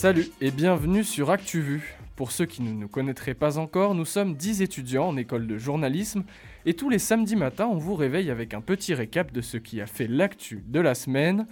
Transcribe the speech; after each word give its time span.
Salut 0.00 0.30
et 0.40 0.50
bienvenue 0.50 1.04
sur 1.04 1.30
ActuVu. 1.30 1.98
Pour 2.16 2.32
ceux 2.32 2.46
qui 2.46 2.62
ne 2.62 2.72
nous 2.72 2.88
connaîtraient 2.88 3.34
pas 3.34 3.58
encore, 3.58 3.94
nous 3.94 4.06
sommes 4.06 4.34
10 4.34 4.62
étudiants 4.62 5.08
en 5.08 5.16
école 5.18 5.46
de 5.46 5.58
journalisme 5.58 6.24
et 6.64 6.72
tous 6.72 6.88
les 6.88 6.98
samedis 6.98 7.36
matins, 7.36 7.66
on 7.66 7.76
vous 7.76 7.94
réveille 7.96 8.30
avec 8.30 8.54
un 8.54 8.62
petit 8.62 8.94
récap 8.94 9.30
de 9.30 9.42
ce 9.42 9.58
qui 9.58 9.78
a 9.78 9.84
fait 9.84 10.06
l'actu 10.06 10.64
de 10.66 10.80
la 10.80 10.94
semaine. 10.94 11.46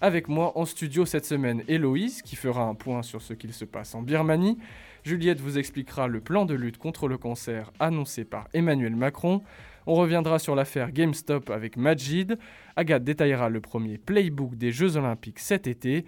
Avec 0.00 0.28
moi 0.28 0.56
en 0.56 0.64
studio 0.64 1.04
cette 1.04 1.26
semaine, 1.26 1.62
Héloïse 1.68 2.22
qui 2.22 2.36
fera 2.36 2.62
un 2.62 2.74
point 2.74 3.02
sur 3.02 3.20
ce 3.20 3.34
qu'il 3.34 3.52
se 3.52 3.66
passe 3.66 3.94
en 3.94 4.00
Birmanie. 4.00 4.56
Juliette 5.04 5.42
vous 5.42 5.58
expliquera 5.58 6.08
le 6.08 6.22
plan 6.22 6.46
de 6.46 6.54
lutte 6.54 6.78
contre 6.78 7.06
le 7.06 7.18
cancer 7.18 7.70
annoncé 7.80 8.24
par 8.24 8.48
Emmanuel 8.54 8.96
Macron. 8.96 9.42
On 9.86 9.94
reviendra 9.94 10.38
sur 10.38 10.54
l'affaire 10.54 10.90
GameStop 10.90 11.50
avec 11.50 11.76
Majid. 11.76 12.38
Agathe 12.76 13.04
détaillera 13.04 13.50
le 13.50 13.60
premier 13.60 13.98
playbook 13.98 14.56
des 14.56 14.72
Jeux 14.72 14.96
Olympiques 14.96 15.38
cet 15.38 15.66
été. 15.66 16.06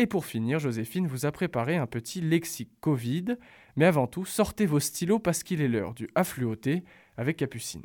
Et 0.00 0.06
pour 0.06 0.24
finir, 0.24 0.60
Joséphine 0.60 1.08
vous 1.08 1.26
a 1.26 1.32
préparé 1.32 1.76
un 1.76 1.88
petit 1.88 2.20
lexique 2.20 2.70
Covid. 2.80 3.36
Mais 3.74 3.84
avant 3.84 4.06
tout, 4.06 4.24
sortez 4.24 4.64
vos 4.64 4.78
stylos 4.78 5.18
parce 5.18 5.42
qu'il 5.42 5.60
est 5.60 5.66
l'heure 5.66 5.92
du 5.92 6.08
affluoté 6.14 6.84
avec 7.16 7.36
Capucine. 7.36 7.84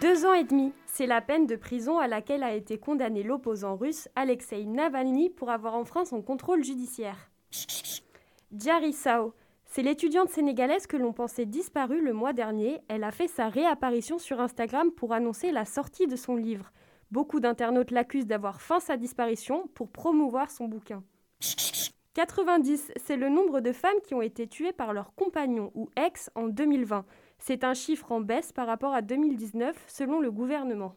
Deux 0.00 0.24
ans 0.24 0.34
et 0.34 0.44
demi, 0.44 0.72
c'est 0.86 1.06
la 1.06 1.20
peine 1.20 1.46
de 1.46 1.56
prison 1.56 1.98
à 1.98 2.06
laquelle 2.06 2.44
a 2.44 2.54
été 2.54 2.78
condamné 2.78 3.24
l'opposant 3.24 3.76
russe 3.76 4.08
Alexei 4.14 4.64
Navalny 4.64 5.30
pour 5.30 5.50
avoir 5.50 5.74
enfreint 5.74 6.04
son 6.04 6.22
contrôle 6.22 6.62
judiciaire. 6.62 7.30
Diary 8.52 8.92
Sao, 8.92 9.34
c'est 9.74 9.82
l'étudiante 9.82 10.28
sénégalaise 10.28 10.86
que 10.86 10.98
l'on 10.98 11.14
pensait 11.14 11.46
disparue 11.46 12.02
le 12.02 12.12
mois 12.12 12.34
dernier. 12.34 12.82
Elle 12.88 13.04
a 13.04 13.10
fait 13.10 13.26
sa 13.26 13.48
réapparition 13.48 14.18
sur 14.18 14.38
Instagram 14.38 14.90
pour 14.92 15.14
annoncer 15.14 15.50
la 15.50 15.64
sortie 15.64 16.06
de 16.06 16.14
son 16.14 16.36
livre. 16.36 16.70
Beaucoup 17.10 17.40
d'internautes 17.40 17.90
l'accusent 17.90 18.26
d'avoir 18.26 18.60
feint 18.60 18.80
sa 18.80 18.98
disparition 18.98 19.68
pour 19.68 19.88
promouvoir 19.88 20.50
son 20.50 20.68
bouquin. 20.68 21.02
90, 22.12 22.92
c'est 22.96 23.16
le 23.16 23.30
nombre 23.30 23.60
de 23.60 23.72
femmes 23.72 23.98
qui 24.04 24.12
ont 24.12 24.20
été 24.20 24.46
tuées 24.46 24.74
par 24.74 24.92
leur 24.92 25.14
compagnon 25.14 25.72
ou 25.74 25.88
ex 25.96 26.28
en 26.34 26.48
2020. 26.48 27.06
C'est 27.38 27.64
un 27.64 27.72
chiffre 27.72 28.12
en 28.12 28.20
baisse 28.20 28.52
par 28.52 28.66
rapport 28.66 28.92
à 28.92 29.00
2019 29.00 29.74
selon 29.88 30.20
le 30.20 30.30
gouvernement. 30.30 30.96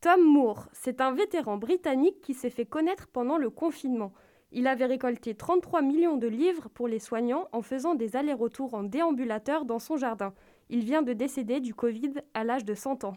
Tom 0.00 0.22
Moore, 0.22 0.68
c'est 0.72 1.00
un 1.00 1.10
vétéran 1.10 1.56
britannique 1.56 2.20
qui 2.20 2.34
s'est 2.34 2.48
fait 2.48 2.64
connaître 2.64 3.08
pendant 3.08 3.38
le 3.38 3.50
confinement. 3.50 4.12
Il 4.50 4.66
avait 4.66 4.86
récolté 4.86 5.34
33 5.34 5.82
millions 5.82 6.16
de 6.16 6.26
livres 6.26 6.68
pour 6.72 6.88
les 6.88 6.98
soignants 6.98 7.48
en 7.52 7.60
faisant 7.60 7.94
des 7.94 8.16
allers-retours 8.16 8.74
en 8.74 8.82
déambulateur 8.82 9.64
dans 9.64 9.78
son 9.78 9.96
jardin. 9.96 10.32
Il 10.70 10.84
vient 10.84 11.02
de 11.02 11.12
décéder 11.12 11.60
du 11.60 11.74
Covid 11.74 12.14
à 12.34 12.44
l'âge 12.44 12.64
de 12.64 12.74
100 12.74 13.04
ans. 13.04 13.16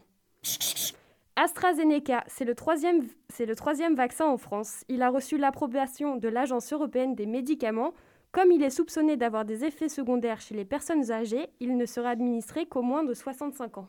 AstraZeneca, 1.38 2.24
c'est 2.28 2.44
le, 2.44 2.54
troisième, 2.56 3.08
c'est 3.30 3.46
le 3.46 3.56
troisième 3.56 3.96
vaccin 3.96 4.26
en 4.26 4.38
France. 4.38 4.84
Il 4.90 5.02
a 5.02 5.10
reçu 5.10 5.38
l'approbation 5.38 6.18
de 6.18 6.28
l'Agence 6.28 6.72
européenne 6.74 7.16
des 7.16 7.26
médicaments. 7.26 7.94
Comme 8.32 8.52
il 8.52 8.64
est 8.64 8.70
soupçonné 8.70 9.16
d'avoir 9.16 9.46
des 9.46 9.64
effets 9.64 9.90
secondaires 9.90 10.42
chez 10.42 10.56
les 10.56 10.66
personnes 10.66 11.12
âgées, 11.12 11.48
il 11.60 11.78
ne 11.78 11.86
sera 11.86 12.10
administré 12.10 12.66
qu'au 12.66 12.82
moins 12.82 13.04
de 13.04 13.14
65 13.14 13.78
ans. 13.78 13.88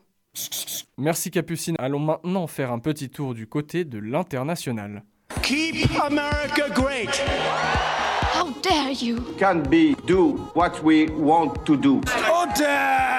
Merci 0.97 1.31
Capucine. 1.31 1.75
Allons 1.79 1.99
maintenant 1.99 2.47
faire 2.47 2.71
un 2.71 2.79
petit 2.79 3.09
tour 3.09 3.33
du 3.33 3.47
côté 3.47 3.83
de 3.83 3.99
l'international. 3.99 5.03
Keep 5.43 6.01
America 6.01 6.71
great. 6.73 7.09
How 7.09 8.51
dare 8.61 8.91
you? 8.91 9.19
Can't 9.37 9.69
be 9.69 9.93
do 10.05 10.37
what 10.53 10.81
we 10.81 11.07
want 11.07 11.65
to 11.65 11.75
do. 11.75 12.01
Order! 12.33 13.12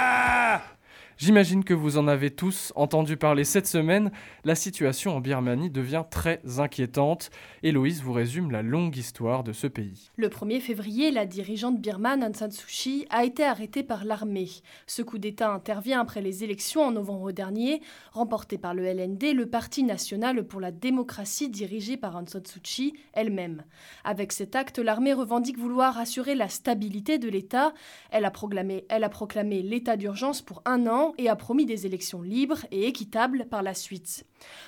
J'imagine 1.25 1.65
que 1.65 1.73
vous 1.73 1.97
en 1.97 2.07
avez 2.07 2.31
tous 2.31 2.71
entendu 2.77 3.17
parler 3.17 3.45
cette 3.45 3.67
semaine. 3.67 4.13
La 4.45 4.55
situation 4.55 5.17
en 5.17 5.21
Birmanie 5.21 5.71
devient 5.71 6.05
très 6.11 6.39
inquiétante. 6.59 7.31
Héloïse 7.63 8.03
vous 8.03 8.13
résume 8.13 8.51
la 8.51 8.61
longue 8.61 8.95
histoire 8.95 9.43
de 9.43 9.55
ce 9.55 9.67
pays. 9.67 10.11
Le 10.17 10.29
1er 10.29 10.61
février, 10.61 11.11
la 11.11 11.25
dirigeante 11.25 11.81
birmane 11.81 12.23
Aung 12.25 12.37
San 12.37 12.51
Suu 12.51 12.67
Kyi 12.67 13.07
a 13.09 13.25
été 13.25 13.43
arrêtée 13.43 13.83
par 13.83 14.05
l'armée. 14.05 14.51
Ce 14.87 15.01
coup 15.01 15.17
d'État 15.17 15.51
intervient 15.51 15.99
après 15.99 16.21
les 16.21 16.45
élections 16.45 16.83
en 16.83 16.91
novembre 16.91 17.33
dernier, 17.33 17.81
remportées 18.13 18.59
par 18.59 18.75
le 18.75 18.85
LND, 18.85 19.33
le 19.33 19.47
Parti 19.47 19.83
national 19.83 20.47
pour 20.47 20.61
la 20.61 20.73
démocratie 20.73 21.49
dirigé 21.49 21.97
par 21.97 22.17
Aung 22.17 22.29
San 22.29 22.45
Suu 22.45 22.61
Kyi 22.61 22.93
elle-même. 23.15 23.65
Avec 24.05 24.31
cet 24.31 24.57
acte, 24.57 24.79
l'armée 24.79 25.15
revendique 25.15 25.57
vouloir 25.57 25.97
assurer 25.97 26.35
la 26.35 26.51
stabilité 26.51 27.17
de 27.17 27.31
l'État. 27.31 27.73
Elle 28.11 28.27
a 28.27 28.31
proclamé, 28.31 28.85
l'état 29.63 29.97
d'urgence 29.97 30.43
pour 30.43 30.61
un 30.67 30.87
an 30.87 31.14
et 31.19 31.29
a 31.29 31.37
promis 31.37 31.67
des 31.67 31.87
élections 31.87 32.23
libres 32.23 32.65
et 32.71 32.87
équitables 32.87 33.47
par 33.51 33.63
la 33.63 33.75
suite. 33.75 34.25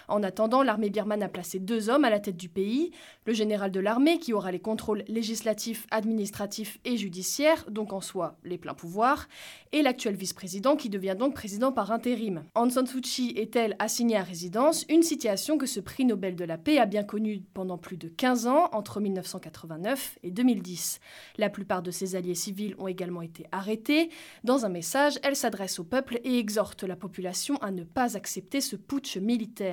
En 0.08 0.22
attendant, 0.22 0.62
l'armée 0.62 0.90
birmane 0.90 1.22
a 1.22 1.28
placé 1.28 1.58
deux 1.58 1.90
hommes 1.90 2.04
à 2.04 2.10
la 2.10 2.20
tête 2.20 2.36
du 2.36 2.48
pays, 2.48 2.92
le 3.24 3.32
général 3.32 3.70
de 3.70 3.80
l'armée 3.80 4.18
qui 4.18 4.32
aura 4.32 4.52
les 4.52 4.60
contrôles 4.60 5.04
législatifs, 5.08 5.86
administratifs 5.90 6.78
et 6.84 6.96
judiciaires, 6.96 7.64
donc 7.70 7.92
en 7.92 8.00
soi 8.00 8.36
les 8.44 8.58
pleins 8.58 8.74
pouvoirs, 8.74 9.28
et 9.72 9.82
l'actuel 9.82 10.14
vice-président 10.14 10.76
qui 10.76 10.88
devient 10.88 11.16
donc 11.18 11.34
président 11.34 11.72
par 11.72 11.92
intérim. 11.92 12.44
Aung 12.54 12.70
San 12.70 12.86
Suu 12.86 13.00
Kyi 13.00 13.32
est-elle 13.36 13.76
assignée 13.78 14.16
à 14.16 14.22
résidence, 14.22 14.84
une 14.88 15.02
situation 15.02 15.58
que 15.58 15.66
ce 15.66 15.80
prix 15.80 16.04
Nobel 16.04 16.36
de 16.36 16.44
la 16.44 16.58
paix 16.58 16.78
a 16.78 16.86
bien 16.86 17.04
connue 17.04 17.42
pendant 17.54 17.78
plus 17.78 17.96
de 17.96 18.08
15 18.08 18.46
ans, 18.46 18.68
entre 18.72 19.00
1989 19.00 20.18
et 20.22 20.30
2010. 20.30 21.00
La 21.38 21.50
plupart 21.50 21.82
de 21.82 21.90
ses 21.90 22.16
alliés 22.16 22.34
civils 22.34 22.74
ont 22.78 22.88
également 22.88 23.22
été 23.22 23.46
arrêtés. 23.52 24.10
Dans 24.44 24.64
un 24.64 24.68
message, 24.68 25.18
elle 25.22 25.36
s'adresse 25.36 25.78
au 25.78 25.84
peuple 25.84 26.20
et 26.24 26.38
exhorte 26.38 26.84
la 26.84 26.96
population 26.96 27.56
à 27.56 27.70
ne 27.70 27.84
pas 27.84 28.16
accepter 28.16 28.60
ce 28.60 28.76
putsch 28.76 29.16
militaire. 29.16 29.65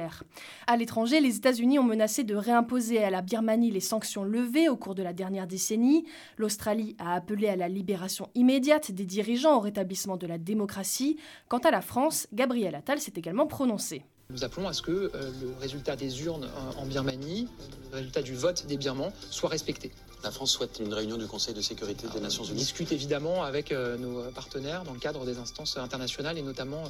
À 0.68 0.78
l'étranger, 0.78 1.20
les 1.20 1.38
États-Unis 1.38 1.80
ont 1.80 1.84
menacé 1.84 2.24
de 2.24 2.36
réimposer 2.36 3.04
à 3.04 3.10
la 3.10 3.22
Birmanie 3.22 3.72
les 3.72 3.80
sanctions 3.80 4.24
levées 4.24 4.70
au 4.70 4.78
cours 4.78 4.96
de 4.96 5.04
la 5.04 5.14
dernière 5.14 5.48
décennie. 5.48 6.06
L'Australie 6.38 6.96
a 7.00 7.14
appelé 7.14 7.48
à 7.48 7.56
la 7.56 7.68
libération 7.68 8.30
immédiate 8.36 8.92
des 8.92 9.06
dirigeants 9.06 9.58
au 9.58 9.60
rétablissement 9.60 10.18
de 10.18 10.28
la 10.28 10.38
démocratie. 10.38 11.18
Quant 11.50 11.60
à 11.60 11.72
la 11.72 11.82
France, 11.82 12.28
Gabriel 12.34 12.76
Attal 12.76 13.00
s'est 13.00 13.14
également 13.16 13.48
prononcé. 13.48 14.04
Nous 14.34 14.44
appelons 14.44 14.68
à 14.68 14.74
ce 14.74 14.82
que 14.82 14.92
euh, 14.92 15.32
le 15.42 15.54
résultat 15.62 15.96
des 15.96 16.24
urnes 16.24 16.50
en 16.78 16.86
Birmanie, 16.88 17.48
le 17.92 17.98
résultat 17.98 18.24
du 18.24 18.34
vote 18.34 18.66
des 18.66 18.78
Birmans, 18.78 19.14
soit 19.30 19.50
respecté. 19.50 19.92
La 20.24 20.32
France 20.32 20.52
souhaite 20.52 20.80
une 20.80 20.94
réunion 20.94 21.18
du 21.18 21.28
Conseil 21.28 21.54
de 21.54 21.62
sécurité 21.62 22.08
des 22.14 22.22
Nations 22.22 22.44
On 22.44 22.48
Unies. 22.48 22.56
discute 22.56 22.94
évidemment 22.94 23.44
avec 23.44 23.72
euh, 23.72 23.98
nos 23.98 24.24
partenaires 24.32 24.86
dans 24.86 24.94
le 24.94 25.00
cadre 25.00 25.26
des 25.26 25.38
instances 25.38 25.76
internationales 25.78 26.38
et 26.38 26.42
notamment 26.42 26.84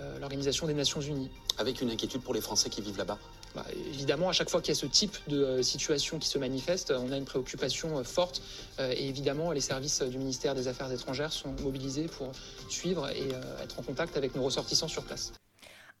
euh, 0.00 0.18
l'Organisation 0.20 0.68
des 0.68 0.74
Nations 0.74 1.00
Unies. 1.00 1.28
Avec 1.58 1.82
une 1.82 1.90
inquiétude 1.90 2.22
pour 2.22 2.34
les 2.34 2.40
Français 2.40 2.70
qui 2.70 2.80
vivent 2.80 2.96
là-bas. 2.96 3.18
Bah, 3.56 3.66
évidemment, 3.90 4.28
à 4.28 4.32
chaque 4.32 4.48
fois 4.48 4.62
qu'il 4.62 4.72
y 4.72 4.78
a 4.78 4.80
ce 4.80 4.86
type 4.86 5.16
de 5.26 5.42
euh, 5.42 5.62
situation 5.62 6.20
qui 6.20 6.28
se 6.28 6.38
manifeste, 6.38 6.92
on 6.96 7.10
a 7.10 7.16
une 7.16 7.24
préoccupation 7.24 8.02
forte 8.04 8.42
et 8.78 9.08
évidemment, 9.08 9.50
les 9.50 9.60
services 9.60 10.02
du 10.02 10.18
ministère 10.18 10.54
des 10.54 10.68
Affaires 10.68 10.92
étrangères 10.92 11.32
sont 11.32 11.52
mobilisés 11.62 12.06
pour 12.06 12.30
suivre 12.68 13.08
et 13.10 13.28
être 13.62 13.80
en 13.80 13.82
contact 13.82 14.16
avec 14.16 14.36
nos 14.36 14.44
ressortissants 14.44 14.86
sur 14.86 15.02
place. 15.02 15.32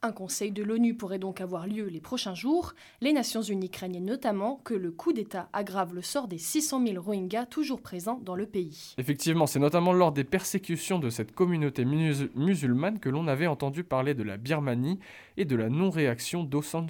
Un 0.00 0.12
conseil 0.12 0.52
de 0.52 0.62
l'ONU 0.62 0.94
pourrait 0.94 1.18
donc 1.18 1.40
avoir 1.40 1.66
lieu 1.66 1.86
les 1.88 2.00
prochains 2.00 2.34
jours. 2.36 2.74
Les 3.00 3.12
Nations 3.12 3.42
Unies 3.42 3.68
craignent 3.68 3.98
notamment 4.04 4.60
que 4.62 4.72
le 4.74 4.92
coup 4.92 5.12
d'État 5.12 5.48
aggrave 5.52 5.92
le 5.92 6.02
sort 6.02 6.28
des 6.28 6.38
600 6.38 6.86
000 6.86 7.02
Rohingyas 7.02 7.46
toujours 7.46 7.80
présents 7.80 8.20
dans 8.24 8.36
le 8.36 8.46
pays. 8.46 8.94
Effectivement, 8.96 9.48
c'est 9.48 9.58
notamment 9.58 9.92
lors 9.92 10.12
des 10.12 10.22
persécutions 10.22 11.00
de 11.00 11.10
cette 11.10 11.34
communauté 11.34 11.84
mus- 11.84 12.30
musulmane 12.36 13.00
que 13.00 13.08
l'on 13.08 13.26
avait 13.26 13.48
entendu 13.48 13.82
parler 13.82 14.14
de 14.14 14.22
la 14.22 14.36
Birmanie 14.36 15.00
et 15.36 15.44
de 15.44 15.56
la 15.56 15.68
non-réaction 15.68 16.44
d'Aung. 16.44 16.86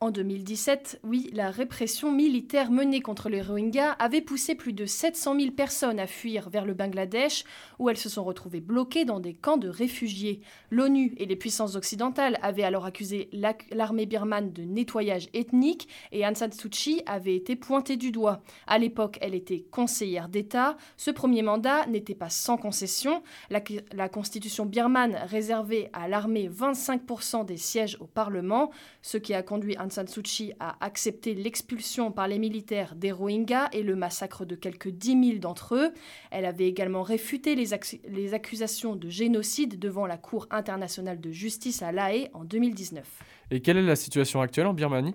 En 0.00 0.12
2017, 0.12 1.00
oui, 1.02 1.28
la 1.32 1.50
répression 1.50 2.12
militaire 2.12 2.70
menée 2.70 3.00
contre 3.00 3.28
les 3.28 3.42
Rohingyas 3.42 3.96
avait 3.98 4.20
poussé 4.20 4.54
plus 4.54 4.72
de 4.72 4.86
700 4.86 5.34
000 5.40 5.50
personnes 5.50 5.98
à 5.98 6.06
fuir 6.06 6.50
vers 6.50 6.64
le 6.64 6.72
Bangladesh, 6.72 7.42
où 7.80 7.90
elles 7.90 7.96
se 7.96 8.08
sont 8.08 8.22
retrouvées 8.22 8.60
bloquées 8.60 9.04
dans 9.04 9.18
des 9.18 9.34
camps 9.34 9.56
de 9.56 9.68
réfugiés. 9.68 10.40
L'ONU 10.70 11.14
et 11.16 11.26
les 11.26 11.34
puissances 11.34 11.74
occidentales 11.74 12.38
avaient 12.42 12.62
alors 12.62 12.84
accusé 12.84 13.28
l'armée 13.72 14.06
birmane 14.06 14.52
de 14.52 14.62
nettoyage 14.62 15.30
ethnique 15.34 15.88
et 16.12 16.24
Aung 16.24 16.36
San 16.36 16.52
Suu 16.52 16.70
Kyi 16.70 17.02
avait 17.06 17.34
été 17.34 17.56
pointée 17.56 17.96
du 17.96 18.12
doigt. 18.12 18.40
À 18.68 18.78
l'époque, 18.78 19.18
elle 19.20 19.34
était 19.34 19.66
conseillère 19.72 20.28
d'État. 20.28 20.76
Ce 20.96 21.10
premier 21.10 21.42
mandat 21.42 21.86
n'était 21.86 22.14
pas 22.14 22.30
sans 22.30 22.56
concession. 22.56 23.20
La, 23.50 24.08
constitution 24.08 24.64
birmane 24.64 25.16
réservait 25.24 25.90
à 25.92 26.06
l'armée 26.06 26.48
25% 26.48 27.44
des 27.44 27.56
sièges 27.56 27.96
au 27.98 28.06
Parlement, 28.06 28.70
ce 29.02 29.18
qui 29.18 29.34
a 29.34 29.42
conduit 29.42 29.76
Aung 29.76 29.87
San 29.90 30.06
Suu 30.06 30.22
Kyi 30.22 30.52
a 30.60 30.76
accepté 30.84 31.34
l'expulsion 31.34 32.12
par 32.12 32.28
les 32.28 32.38
militaires 32.38 32.94
des 32.94 33.12
Rohingyas 33.12 33.68
et 33.72 33.82
le 33.82 33.96
massacre 33.96 34.44
de 34.44 34.54
quelques 34.54 34.88
10 34.88 35.28
000 35.30 35.38
d'entre 35.38 35.74
eux. 35.74 35.92
Elle 36.30 36.44
avait 36.44 36.68
également 36.68 37.02
réfuté 37.02 37.54
les, 37.54 37.70
les 38.08 38.34
accusations 38.34 38.96
de 38.96 39.08
génocide 39.08 39.78
devant 39.78 40.06
la 40.06 40.16
Cour 40.16 40.46
internationale 40.50 41.20
de 41.20 41.30
justice 41.30 41.82
à 41.82 41.92
La 41.92 42.14
Haye 42.14 42.30
en 42.34 42.44
2019. 42.44 43.04
Et 43.50 43.60
quelle 43.60 43.78
est 43.78 43.82
la 43.82 43.96
situation 43.96 44.40
actuelle 44.40 44.66
en 44.66 44.74
Birmanie? 44.74 45.14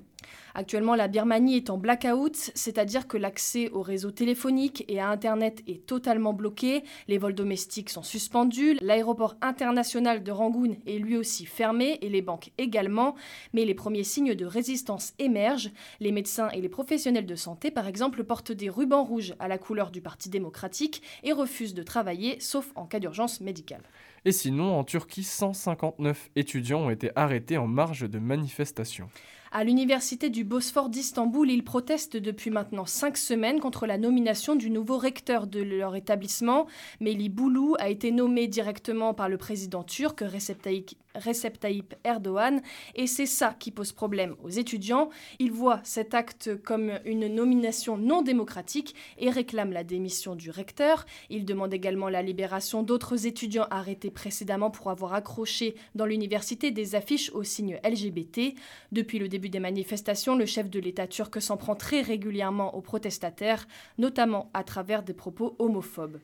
Actuellement, 0.55 0.93
la 0.93 1.07
Birmanie 1.07 1.57
est 1.57 1.69
en 1.71 1.77
blackout, 1.79 2.35
c'est-à-dire 2.53 3.07
que 3.07 3.17
l'accès 3.17 3.69
au 3.69 3.81
réseau 3.81 4.11
téléphonique 4.11 4.85
et 4.87 4.99
à 4.99 5.09
Internet 5.09 5.63
est 5.67 5.85
totalement 5.87 6.33
bloqué, 6.33 6.83
les 7.07 7.17
vols 7.17 7.33
domestiques 7.33 7.89
sont 7.89 8.03
suspendus, 8.03 8.77
l'aéroport 8.79 9.35
international 9.41 10.21
de 10.21 10.31
Rangoon 10.31 10.77
est 10.85 10.99
lui 10.99 11.17
aussi 11.17 11.45
fermé 11.47 11.97
et 12.01 12.09
les 12.09 12.21
banques 12.21 12.51
également, 12.59 13.15
mais 13.53 13.65
les 13.65 13.73
premiers 13.73 14.03
signes 14.03 14.35
de 14.35 14.45
résistance 14.45 15.13
émergent. 15.17 15.71
Les 15.99 16.11
médecins 16.11 16.49
et 16.49 16.61
les 16.61 16.69
professionnels 16.69 17.25
de 17.25 17.35
santé, 17.35 17.71
par 17.71 17.87
exemple, 17.87 18.23
portent 18.23 18.51
des 18.51 18.69
rubans 18.69 19.03
rouges 19.03 19.33
à 19.39 19.47
la 19.47 19.57
couleur 19.57 19.89
du 19.89 20.01
Parti 20.01 20.29
démocratique 20.29 21.01
et 21.23 21.33
refusent 21.33 21.73
de 21.73 21.83
travailler, 21.83 22.39
sauf 22.39 22.71
en 22.75 22.85
cas 22.85 22.99
d'urgence 22.99 23.41
médicale. 23.41 23.81
Et 24.25 24.31
sinon, 24.31 24.77
en 24.77 24.83
Turquie, 24.83 25.23
159 25.23 26.29
étudiants 26.35 26.85
ont 26.85 26.89
été 26.89 27.11
arrêtés 27.15 27.57
en 27.57 27.67
marge 27.67 28.09
de 28.09 28.19
manifestations. 28.19 29.09
À 29.55 29.63
l'université 29.63 30.31
du 30.31 30.43
Bosphore 30.43 30.89
d'Istanbul, 30.89 31.51
ils 31.51 31.63
protestent 31.63 32.17
depuis 32.17 32.49
maintenant 32.49 32.87
cinq 32.87 33.17
semaines 33.17 33.59
contre 33.59 33.85
la 33.85 33.99
nomination 33.99 34.55
du 34.55 34.71
nouveau 34.71 34.97
recteur 34.97 35.45
de 35.45 35.61
leur 35.61 35.95
établissement. 35.95 36.65
Meli 36.99 37.29
Boulou 37.29 37.75
a 37.77 37.89
été 37.89 38.11
nommé 38.11 38.47
directement 38.47 39.13
par 39.13 39.29
le 39.29 39.37
président 39.37 39.83
turc 39.83 40.21
Recep 40.21 41.59
Tayyip, 41.59 41.93
Erdogan 42.03 42.63
et 42.95 43.05
c'est 43.05 43.27
ça 43.27 43.55
qui 43.59 43.69
pose 43.69 43.91
problème 43.91 44.35
aux 44.43 44.49
étudiants. 44.49 45.11
Ils 45.37 45.51
voient 45.51 45.81
cet 45.83 46.15
acte 46.15 46.55
comme 46.63 46.93
une 47.05 47.27
nomination 47.27 47.95
non 47.95 48.23
démocratique 48.23 48.95
et 49.19 49.29
réclament 49.29 49.73
la 49.73 49.83
démission 49.83 50.33
du 50.33 50.49
recteur. 50.49 51.05
Ils 51.29 51.45
demandent 51.45 51.75
également 51.75 52.09
la 52.09 52.23
libération 52.23 52.81
d'autres 52.81 53.27
étudiants 53.27 53.67
arrêtés 53.69 54.09
précédemment 54.09 54.71
pour 54.71 54.89
avoir 54.89 55.13
accroché 55.13 55.75
dans 55.93 56.07
l'université 56.07 56.71
des 56.71 56.95
affiches 56.95 57.29
au 57.35 57.43
signe 57.43 57.79
LGBT. 57.83 58.55
Depuis 58.91 59.19
le 59.19 59.27
début 59.27 59.42
des 59.49 59.59
manifestations, 59.59 60.35
le 60.35 60.45
chef 60.45 60.69
de 60.69 60.79
l'État 60.79 61.07
turc 61.07 61.41
s'en 61.41 61.57
prend 61.57 61.75
très 61.75 62.01
régulièrement 62.01 62.75
aux 62.75 62.81
protestataires, 62.81 63.67
notamment 63.97 64.49
à 64.53 64.63
travers 64.63 65.03
des 65.03 65.13
propos 65.13 65.55
homophobes. 65.59 66.19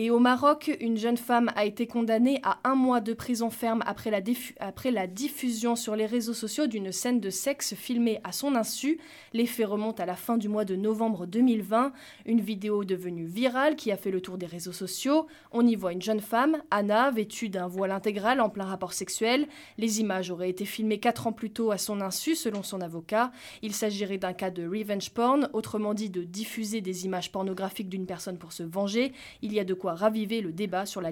Et 0.00 0.12
au 0.12 0.20
Maroc, 0.20 0.70
une 0.78 0.96
jeune 0.96 1.16
femme 1.16 1.50
a 1.56 1.64
été 1.64 1.88
condamnée 1.88 2.38
à 2.44 2.60
un 2.62 2.76
mois 2.76 3.00
de 3.00 3.14
prison 3.14 3.50
ferme 3.50 3.82
après 3.84 4.12
la, 4.12 5.06
diffusion 5.08 5.74
sur 5.74 5.96
les 5.96 6.06
réseaux 6.06 6.34
sociaux 6.34 6.68
d'une 6.68 6.92
scène 6.92 7.18
de 7.18 7.30
sexe 7.30 7.74
filmée 7.74 8.20
à 8.22 8.30
son 8.30 8.54
insu. 8.54 9.00
Les 9.32 9.44
faits 9.44 9.66
remontent 9.66 10.00
à 10.00 10.06
la 10.06 10.14
fin 10.14 10.38
du 10.38 10.48
mois 10.48 10.64
de 10.64 10.76
novembre 10.76 11.26
2020. 11.26 11.92
Une 12.26 12.40
vidéo 12.40 12.84
devenue 12.84 13.24
virale 13.24 13.74
qui 13.74 13.90
a 13.90 13.96
fait 13.96 14.12
le 14.12 14.20
tour 14.20 14.38
des 14.38 14.46
réseaux 14.46 14.70
sociaux. 14.70 15.26
On 15.50 15.66
y 15.66 15.74
voit 15.74 15.90
une 15.90 16.00
jeune 16.00 16.20
femme, 16.20 16.58
Anna, 16.70 17.10
vêtue 17.10 17.48
d'un 17.48 17.66
voile 17.66 17.90
intégral 17.90 18.40
en 18.40 18.50
plein 18.50 18.66
rapport 18.66 18.92
sexuel. 18.92 19.48
Les 19.78 19.98
images 19.98 20.30
auraient 20.30 20.50
été 20.50 20.64
filmées 20.64 21.00
quatre 21.00 21.26
ans 21.26 21.32
plus 21.32 21.50
tôt 21.50 21.72
à 21.72 21.76
son 21.76 22.00
insu, 22.00 22.36
selon 22.36 22.62
son 22.62 22.82
avocat. 22.82 23.32
Il 23.62 23.74
s'agirait 23.74 24.18
d'un 24.18 24.32
cas 24.32 24.52
de 24.52 24.64
revenge 24.64 25.10
porn, 25.10 25.50
autrement 25.54 25.92
dit 25.92 26.08
de 26.08 26.22
diffuser 26.22 26.80
des 26.82 27.04
images 27.04 27.32
pornographiques 27.32 27.88
d'une 27.88 28.06
personne 28.06 28.38
pour 28.38 28.52
se 28.52 28.62
venger. 28.62 29.12
Il 29.42 29.52
y 29.52 29.58
a 29.58 29.64
de 29.64 29.74
quoi 29.74 29.87
raviver 29.94 30.40
le 30.40 30.52
débat 30.52 30.86
sur 30.86 31.00
la, 31.00 31.10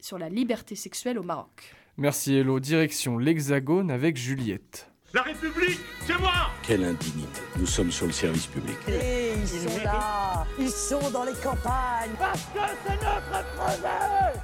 sur 0.00 0.18
la 0.18 0.28
liberté 0.28 0.76
sexuelle 0.76 1.18
au 1.18 1.22
Maroc. 1.22 1.74
Merci 1.96 2.34
Hello, 2.34 2.58
direction 2.60 3.18
l'Hexagone 3.18 3.90
avec 3.90 4.16
Juliette. 4.16 4.90
La 5.14 5.22
République, 5.22 5.78
c'est 6.00 6.18
moi 6.18 6.32
Quelle 6.66 6.82
indignité. 6.82 7.40
Nous 7.56 7.66
sommes 7.66 7.92
sur 7.92 8.06
le 8.06 8.12
service 8.12 8.48
public. 8.48 8.76
Et 8.88 9.32
ils 9.40 9.46
sont 9.46 9.84
là 9.84 10.44
Ils 10.58 10.70
sont 10.70 11.10
dans 11.12 11.22
les 11.22 11.34
campagnes 11.40 12.10
Parce 12.18 12.42
que 12.46 12.58
c'est 12.84 12.94
notre 12.94 13.54
projet 13.54 14.40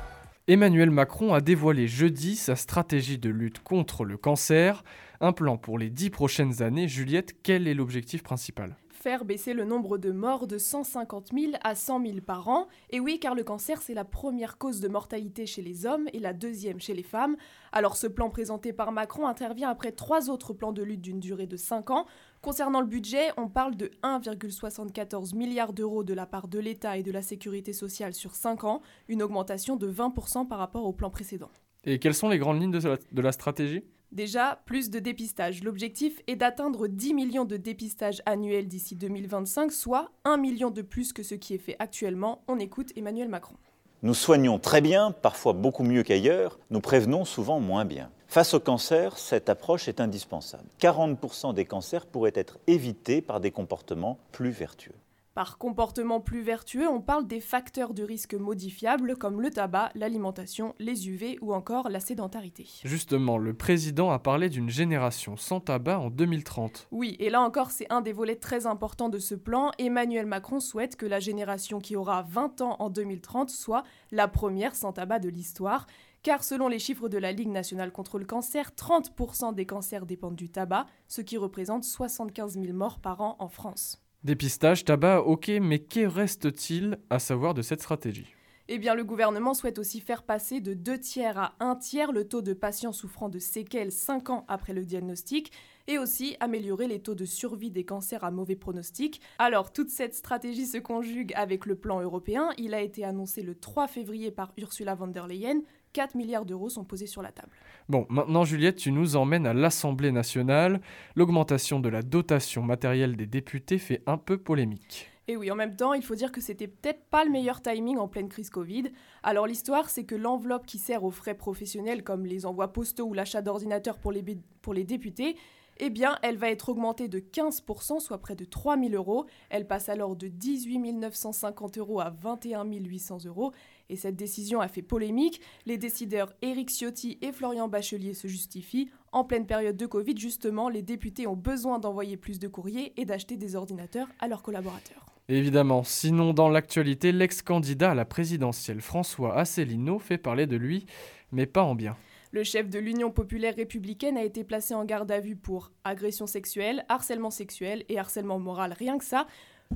Emmanuel 0.46 0.90
Macron 0.90 1.34
a 1.34 1.40
dévoilé 1.40 1.88
jeudi 1.88 2.37
sa 2.37 2.55
stratégie 2.56 3.19
de 3.19 3.31
lutte 3.31 3.62
contre 3.64 4.05
le 4.05 4.17
cancer, 4.17 4.84
un 5.20 5.32
plan 5.32 5.56
pour 5.56 5.78
les 5.78 5.90
dix 5.90 6.11
prochaines 6.11 6.62
années. 6.62 6.88
Juliette, 6.88 7.37
quel 7.43 7.67
est 7.69 7.75
l'objectif 7.75 8.22
principal? 8.22 8.76
Faire 9.00 9.25
baisser 9.25 9.55
le 9.55 9.64
nombre 9.64 9.97
de 9.97 10.12
morts 10.12 10.47
de 10.47 10.58
150 10.58 11.31
000 11.32 11.52
à 11.62 11.75
100 11.75 12.05
000 12.05 12.20
par 12.20 12.49
an. 12.49 12.69
Et 12.91 13.00
oui, 13.00 13.19
car 13.19 13.35
le 13.35 13.43
cancer, 13.43 13.81
c'est 13.81 13.94
la 13.94 14.05
première 14.05 14.58
cause 14.58 14.81
de 14.81 14.88
mortalité 14.88 15.47
chez 15.47 15.62
les 15.62 15.87
hommes 15.87 16.08
et 16.12 16.19
la 16.19 16.32
deuxième 16.32 16.81
chez 16.81 16.94
les 16.94 17.02
femmes. 17.02 17.37
Alors 17.73 17.97
ce 17.97 18.06
plan 18.06 18.31
présenté 18.31 18.73
par 18.73 18.93
Macron 18.93 19.26
intervient 19.26 19.70
après 19.70 19.93
trois 19.93 20.29
autres 20.29 20.52
plans 20.52 20.73
de 20.73 20.82
lutte 20.82 21.00
d'une 21.00 21.20
durée 21.20 21.47
de 21.47 21.56
5 21.56 21.91
ans. 21.91 22.06
Concernant 22.43 22.81
le 22.81 22.87
budget, 22.87 23.31
on 23.37 23.49
parle 23.49 23.76
de 23.76 23.91
1,74 24.02 25.35
milliard 25.35 25.73
d'euros 25.73 26.05
de 26.05 26.14
la 26.14 26.26
part 26.26 26.49
de 26.49 26.58
l'État 26.58 26.96
et 26.96 27.03
de 27.03 27.12
la 27.12 27.23
sécurité 27.23 27.73
sociale 27.73 28.14
sur 28.14 28.35
5 28.35 28.64
ans, 28.64 28.82
une 29.08 29.23
augmentation 29.23 29.76
de 29.76 29.91
20% 29.91 30.46
par 30.46 30.58
rapport 30.58 30.85
au 30.85 30.93
plan 30.93 31.11
précédent. 31.11 31.50
Et 31.85 31.99
quelles 31.99 32.14
sont 32.14 32.29
les 32.29 32.38
grandes 32.38 32.61
lignes 32.61 32.70
de 32.70 33.23
la, 33.23 33.32
stratégie? 33.32 33.85
Déjà, 34.12 34.61
plus 34.67 34.91
de 34.91 34.99
dépistage. 34.99 35.62
L'objectif 35.62 36.21
est 36.27 36.35
d'atteindre 36.35 36.89
10 36.89 37.15
millions 37.15 37.45
de 37.45 37.57
dépistages 37.57 38.23
annuels 38.27 38.67
d'ici 38.67 38.97
2025, 38.97 39.71
soit 39.71 40.11
1 40.25 40.37
million 40.37 40.71
de 40.71 40.83
plus 40.83 41.12
que 41.12 41.23
ce 41.23 41.37
qui 41.37 41.55
est 41.55 41.59
fait 41.59 41.77
actuellement. 41.79 42.43
On 42.49 42.59
écoute 42.59 42.91
Emmanuel 42.97 43.29
Macron. 43.29 43.55
Nous 44.03 44.15
soignons 44.15 44.59
très 44.59 44.81
bien, 44.81 45.12
parfois 45.12 45.53
beaucoup 45.53 45.85
mieux 45.85 46.03
qu'ailleurs, 46.03 46.59
nous 46.71 46.81
prévenons 46.81 47.25
souvent 47.25 47.61
moins 47.61 47.85
bien. 47.85 48.11
Face 48.27 48.55
au 48.55 48.61
cancer, 48.61 49.17
cette 49.19 49.49
approche 49.49 49.87
est 49.87 50.01
indispensable. 50.01 50.69
40% 50.81 51.55
des 51.55 51.65
cancers 51.65 52.06
pourraient 52.06 52.33
être 52.35 52.59
évités 52.67 53.21
par 53.21 53.41
des 53.41 53.51
comportements 53.51 54.19
plus 54.33 54.51
vertueux. 54.51 54.95
Par 55.41 55.57
comportement 55.57 56.21
plus 56.21 56.43
vertueux, 56.43 56.87
on 56.87 57.01
parle 57.01 57.27
des 57.27 57.41
facteurs 57.41 57.95
de 57.95 58.03
risque 58.03 58.35
modifiables 58.35 59.17
comme 59.17 59.41
le 59.41 59.49
tabac, 59.49 59.91
l'alimentation, 59.95 60.75
les 60.79 61.09
UV 61.09 61.39
ou 61.41 61.55
encore 61.55 61.89
la 61.89 61.99
sédentarité. 61.99 62.69
Justement, 62.85 63.39
le 63.39 63.55
président 63.55 64.11
a 64.11 64.19
parlé 64.19 64.51
d'une 64.51 64.69
génération 64.69 65.39
sans 65.39 65.61
tabac 65.61 65.99
en 65.99 66.11
2030. 66.11 66.89
Oui, 66.91 67.17
et 67.21 67.31
là 67.31 67.41
encore, 67.41 67.71
c'est 67.71 67.91
un 67.91 68.03
des 68.03 68.13
volets 68.13 68.37
très 68.37 68.67
importants 68.67 69.09
de 69.09 69.19
ce 69.19 69.35
plan. 69.35 69.71
Emmanuel 69.79 70.27
Macron 70.27 70.61
souhaite 70.61 70.97
que 70.97 71.07
la 71.07 71.21
génération 71.21 71.79
qui 71.79 71.97
aura 71.97 72.21
20 72.21 72.61
ans 72.61 72.77
en 72.79 72.91
2030 72.91 73.49
soit 73.49 73.85
la 74.11 74.29
première 74.29 74.75
sans 74.75 74.93
tabac 74.93 75.21
de 75.21 75.31
l'histoire 75.31 75.87
car 76.23 76.45
selon 76.45 76.69
les 76.69 76.79
chiffres 76.79 77.09
de 77.09 77.17
la 77.17 77.33
Ligue 77.33 77.49
nationale 77.49 77.93
contre 77.93 78.19
le 78.19 78.27
cancer, 78.27 78.73
30% 78.77 79.55
des 79.55 79.65
cancers 79.65 80.05
dépendent 80.05 80.37
du 80.37 80.51
tabac, 80.51 80.85
ce 81.09 81.23
qui 81.23 81.39
représente 81.39 81.85
75 81.85 82.61
000 82.61 82.75
morts 82.75 82.99
par 82.99 83.23
an 83.23 83.37
en 83.39 83.49
France. 83.49 84.03
Dépistage, 84.22 84.84
tabac, 84.84 85.22
ok, 85.22 85.49
mais 85.62 85.78
que 85.78 86.06
reste-t-il 86.06 86.99
à 87.08 87.19
savoir 87.19 87.55
de 87.55 87.62
cette 87.62 87.81
stratégie? 87.81 88.34
Eh 88.69 88.76
bien, 88.76 88.94
le 88.94 89.02
gouvernement 89.02 89.55
souhaite 89.55 89.78
aussi 89.78 89.99
faire 89.99 90.25
passer 90.25 90.61
de 90.61 90.75
2 90.75 90.99
tiers 90.99 91.38
à 91.38 91.55
1 91.58 91.76
tiers 91.76 92.12
le 92.12 92.28
taux 92.28 92.43
de 92.43 92.52
patients 92.52 92.93
souffrant 92.93 93.31
de 93.31 93.38
séquelles 93.38 93.90
5 93.90 94.28
ans 94.28 94.44
après 94.46 94.75
le 94.75 94.84
diagnostic 94.84 95.52
et 95.88 95.96
aussi 95.96 96.37
améliorer 96.38 96.87
les 96.87 97.00
taux 97.00 97.14
de 97.14 97.25
survie 97.25 97.70
des 97.70 97.84
cancers 97.84 98.22
à 98.22 98.31
mauvais 98.31 98.56
pronostic. 98.56 99.22
Alors, 99.38 99.72
toute 99.72 99.88
cette 99.88 100.14
stratégie 100.14 100.67
se 100.67 100.76
conjugue 100.76 101.32
avec 101.34 101.64
le 101.64 101.75
plan 101.75 102.00
européen. 102.00 102.50
Il 102.58 102.75
a 102.75 102.82
été 102.82 103.05
annoncé 103.05 103.40
le 103.40 103.55
3 103.55 103.88
février 103.88 104.31
par 104.31 104.52
Ursula 104.58 104.94
von 104.94 105.08
der 105.08 105.26
Leyen. 105.28 105.62
4 105.93 106.15
milliards 106.15 106.45
d'euros 106.45 106.69
sont 106.69 106.85
posés 106.85 107.07
sur 107.07 107.23
la 107.23 107.33
table. 107.33 107.51
Bon, 107.89 108.07
maintenant 108.09 108.45
Juliette, 108.45 108.77
tu 108.77 108.93
nous 108.93 109.17
emmènes 109.17 109.47
à 109.47 109.55
l'Assemblée 109.55 110.13
nationale. 110.13 110.81
L'augmentation 111.17 111.81
de 111.81 111.89
la 111.89 112.03
dotation 112.03 112.63
matérielle 112.63 113.17
des 113.17 113.27
députés 113.27 113.79
fait 113.79 114.03
un 114.06 114.19
peu 114.19 114.39
polémique. 114.39 115.09
Et 115.29 115.37
oui, 115.37 115.51
en 115.51 115.55
même 115.55 115.77
temps, 115.77 115.93
il 115.93 116.03
faut 116.03 116.17
dire 116.17 116.32
que 116.32 116.41
c'était 116.41 116.67
peut-être 116.67 117.05
pas 117.05 117.25
le 117.25 117.31
meilleur 117.31 117.63
timing 117.63 117.99
en 117.99 118.09
pleine 118.09 118.29
crise 118.29 118.51
Covid. 118.51 118.91
Alors 119.23 119.47
l'histoire, 119.47 119.89
c'est 119.89 120.05
que 120.05 120.17
l'enveloppe 120.17 120.67
qui 120.67 120.79
sert 120.79 121.05
aux 121.05 121.13
frais 121.13 121.35
professionnels 121.35 122.03
comme 122.03 122.27
les 122.27 122.47
envois 122.47 122.73
postaux 122.73 123.06
ou 123.06 123.15
l'achat 123.15 123.41
d'ordinateurs 123.41 123.99
pour 123.99 124.11
les, 124.11 124.25
pour 124.61 124.75
les 124.75 124.82
députés, 124.82 125.37
eh 125.82 125.89
bien, 125.89 126.19
elle 126.23 126.37
va 126.37 126.51
être 126.51 126.69
augmentée 126.69 127.09
de 127.09 127.20
15%, 127.20 128.01
soit 128.01 128.19
près 128.19 128.35
de 128.35 128.44
3 128.44 128.79
000 128.79 128.93
euros. 128.93 129.25
Elle 129.49 129.67
passe 129.67 129.89
alors 129.89 130.15
de 130.15 130.29
18 130.29 130.94
950 130.94 131.79
euros 131.79 132.01
à 132.01 132.11
21 132.11 132.65
800 132.65 133.25
euros. 133.25 133.53
Et 133.91 133.97
cette 133.97 134.17
décision 134.17 134.61
a 134.61 134.69
fait 134.69 134.82
polémique. 134.82 135.41
Les 135.67 135.77
décideurs 135.77 136.32
Éric 136.43 136.70
Ciotti 136.70 137.19
et 137.23 137.32
Florian 137.32 137.69
Bachelier 137.69 138.15
se 138.15 138.29
justifient. 138.29 138.89
En 139.11 139.25
pleine 139.25 139.47
période 139.47 139.77
de 139.77 139.87
Covid, 139.87 140.17
justement, 140.17 140.69
les 140.69 140.82
députés 140.82 141.27
ont 141.27 141.37
besoin 141.37 141.81
d'envoyer 141.81 142.17
plus 142.17 142.39
de 142.39 142.47
courriers 142.47 142.93
et 142.97 143.05
d'acheter 143.05 143.37
des 143.37 143.56
ordinateurs 143.56 144.06
à 144.20 144.29
leurs 144.29 144.43
collaborateurs. 144.43 145.06
Évidemment, 145.29 145.82
sinon 145.82 146.32
dans 146.32 146.49
l'actualité, 146.49 147.11
l'ex-candidat 147.11 147.91
à 147.91 147.94
la 147.94 148.05
présidentielle 148.05 148.81
François 148.81 149.37
Asselineau 149.37 149.99
fait 149.99 150.19
parler 150.19 150.47
de 150.47 150.56
lui, 150.56 150.87
mais 151.32 151.47
pas 151.47 151.63
en 151.63 151.75
bien. 151.75 151.97
Le 152.32 152.44
chef 152.44 152.70
de 152.70 152.79
l'Union 152.79 153.11
populaire 153.11 153.56
républicaine 153.56 154.17
a 154.17 154.23
été 154.23 154.44
placé 154.44 154.73
en 154.73 154.85
garde 154.85 155.11
à 155.11 155.19
vue 155.19 155.35
pour 155.35 155.73
agression 155.82 156.29
sexuelle, 156.29 156.85
harcèlement 156.89 157.31
sexuel 157.31 157.85
et 157.89 157.99
harcèlement 157.99 158.39
moral. 158.39 158.73
Rien 158.73 158.99
que 158.99 159.05
ça. 159.05 159.27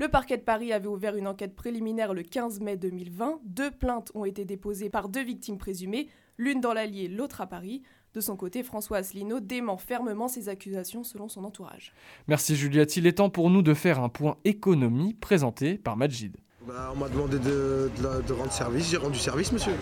Le 0.01 0.09
parquet 0.09 0.37
de 0.37 0.43
Paris 0.43 0.73
avait 0.73 0.89
ouvert 0.89 1.15
une 1.15 1.29
enquête 1.29 1.55
préliminaire 1.55 2.15
le 2.15 2.25
15 2.25 2.59
mai 2.59 2.77
2020. 2.77 3.39
Deux 3.45 3.71
plaintes 3.71 4.11
ont 4.17 4.25
été 4.25 4.45
déposées 4.45 4.91
par 4.91 5.09
deux 5.09 5.23
victimes 5.23 5.57
présumées, 5.57 6.09
l'une 6.37 6.61
dans 6.61 6.73
l'Allier, 6.73 7.07
l'autre 7.07 7.41
à 7.41 7.47
Paris. 7.47 7.81
De 8.13 8.21
son 8.21 8.35
côté, 8.35 8.65
François 8.65 8.97
Asselineau 8.97 9.39
dément 9.39 9.77
fermement 9.77 10.27
ces 10.27 10.49
accusations 10.49 11.05
selon 11.05 11.29
son 11.29 11.45
entourage. 11.45 11.95
Merci 12.27 12.57
Juliette. 12.57 12.97
Il 12.97 13.07
est 13.07 13.13
temps 13.13 13.31
pour 13.31 13.51
nous 13.51 13.63
de 13.63 13.73
faire 13.73 14.01
un 14.01 14.09
point 14.09 14.37
économie 14.45 15.15
présenté 15.15 15.79
par 15.79 15.97
Majid. 15.97 16.37
Bah, 16.67 16.91
on 16.93 16.99
m'a 16.99 17.09
demandé 17.09 17.39
de, 17.39 18.33
rendre 18.33 18.51
service, 18.51 18.91
j'ai 18.91 18.97
rendu 18.97 19.19
service, 19.21 19.53
monsieur. 19.53 19.75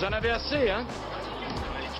J'en 0.00 0.08
avais 0.08 0.30
assez, 0.30 0.68
hein 0.68 0.84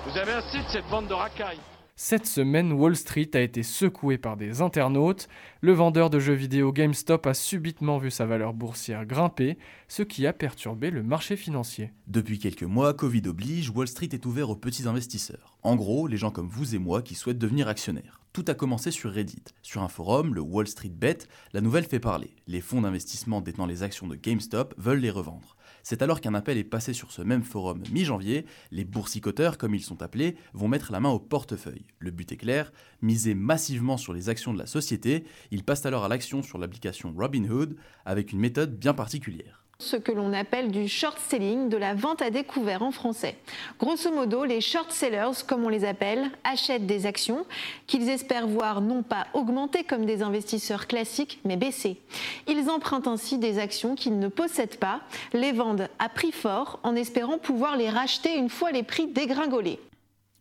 Vous 0.05 0.17
avez 0.17 0.33
assez 0.33 0.57
de 0.57 0.67
cette 0.69 0.89
bande 0.89 1.07
de 1.07 1.13
racailles. 1.13 1.59
Cette 1.99 2.27
semaine, 2.27 2.73
Wall 2.73 2.95
Street 2.95 3.31
a 3.33 3.41
été 3.41 3.63
secoué 3.63 4.19
par 4.19 4.37
des 4.37 4.61
internautes. 4.61 5.27
Le 5.61 5.73
vendeur 5.73 6.11
de 6.11 6.19
jeux 6.19 6.35
vidéo 6.35 6.71
GameStop 6.71 7.25
a 7.25 7.33
subitement 7.33 7.97
vu 7.97 8.11
sa 8.11 8.27
valeur 8.27 8.53
boursière 8.53 9.07
grimper, 9.07 9.57
ce 9.87 10.03
qui 10.03 10.27
a 10.27 10.31
perturbé 10.31 10.91
le 10.91 11.01
marché 11.01 11.35
financier. 11.35 11.91
Depuis 12.05 12.37
quelques 12.37 12.61
mois, 12.61 12.93
Covid 12.93 13.23
oblige, 13.25 13.71
Wall 13.71 13.87
Street 13.87 14.09
est 14.11 14.27
ouvert 14.27 14.51
aux 14.51 14.55
petits 14.55 14.87
investisseurs. 14.87 15.57
En 15.63 15.75
gros, 15.75 16.05
les 16.05 16.17
gens 16.17 16.29
comme 16.29 16.49
vous 16.49 16.75
et 16.75 16.77
moi 16.77 17.01
qui 17.01 17.15
souhaitent 17.15 17.39
devenir 17.39 17.67
actionnaires. 17.67 18.21
Tout 18.31 18.45
a 18.47 18.53
commencé 18.53 18.91
sur 18.91 19.11
Reddit. 19.11 19.45
Sur 19.63 19.81
un 19.81 19.87
forum, 19.87 20.35
le 20.35 20.41
Wall 20.41 20.67
Street 20.67 20.93
Bet, 20.93 21.17
la 21.53 21.61
nouvelle 21.61 21.85
fait 21.85 21.99
parler. 21.99 22.35
Les 22.45 22.61
fonds 22.61 22.81
d'investissement 22.81 23.41
détenant 23.41 23.65
les 23.65 23.81
actions 23.81 24.05
de 24.05 24.15
GameStop 24.15 24.75
veulent 24.77 24.99
les 24.99 25.09
revendre. 25.09 25.56
C'est 25.89 26.01
alors 26.01 26.19
qu'un 26.19 26.33
appel 26.33 26.57
est 26.57 26.65
passé 26.65 26.91
sur 26.91 27.13
ce 27.13 27.21
même 27.21 27.43
forum 27.43 27.81
mi-janvier, 27.93 28.45
les 28.71 28.83
boursicoteurs, 28.83 29.57
comme 29.57 29.73
ils 29.73 29.81
sont 29.81 30.01
appelés, 30.01 30.35
vont 30.51 30.67
mettre 30.67 30.91
la 30.91 30.99
main 30.99 31.11
au 31.11 31.17
portefeuille. 31.17 31.85
Le 31.99 32.11
but 32.11 32.29
est 32.33 32.35
clair, 32.35 32.73
miser 33.01 33.35
massivement 33.35 33.95
sur 33.95 34.11
les 34.11 34.27
actions 34.27 34.53
de 34.53 34.59
la 34.59 34.65
société, 34.65 35.23
ils 35.49 35.63
passent 35.63 35.85
alors 35.85 36.03
à 36.03 36.09
l'action 36.09 36.43
sur 36.43 36.57
l'application 36.57 37.13
Robinhood 37.17 37.77
avec 38.03 38.33
une 38.33 38.39
méthode 38.39 38.77
bien 38.77 38.93
particulière 38.93 39.66
ce 39.79 39.95
que 39.95 40.11
l'on 40.11 40.33
appelle 40.33 40.71
du 40.71 40.87
short 40.87 41.19
selling, 41.29 41.69
de 41.69 41.77
la 41.77 41.93
vente 41.93 42.23
à 42.23 42.31
découvert 42.31 42.81
en 42.81 42.91
français. 42.91 43.35
Grosso 43.79 44.11
modo, 44.11 44.43
les 44.43 44.59
short 44.59 44.91
sellers, 44.91 45.43
comme 45.45 45.65
on 45.65 45.69
les 45.69 45.85
appelle, 45.85 46.31
achètent 46.43 46.87
des 46.87 47.05
actions 47.05 47.45
qu'ils 47.85 48.09
espèrent 48.09 48.47
voir 48.47 48.81
non 48.81 49.03
pas 49.03 49.27
augmenter 49.33 49.83
comme 49.83 50.05
des 50.05 50.23
investisseurs 50.23 50.87
classiques, 50.87 51.39
mais 51.45 51.57
baisser. 51.57 52.01
Ils 52.47 52.69
empruntent 52.69 53.07
ainsi 53.07 53.37
des 53.37 53.59
actions 53.59 53.95
qu'ils 53.95 54.17
ne 54.17 54.29
possèdent 54.29 54.77
pas, 54.77 55.01
les 55.33 55.51
vendent 55.51 55.89
à 55.99 56.09
prix 56.09 56.31
fort 56.31 56.79
en 56.81 56.95
espérant 56.95 57.37
pouvoir 57.37 57.77
les 57.77 57.89
racheter 57.89 58.35
une 58.35 58.49
fois 58.49 58.71
les 58.71 58.83
prix 58.83 59.07
dégringolés 59.07 59.79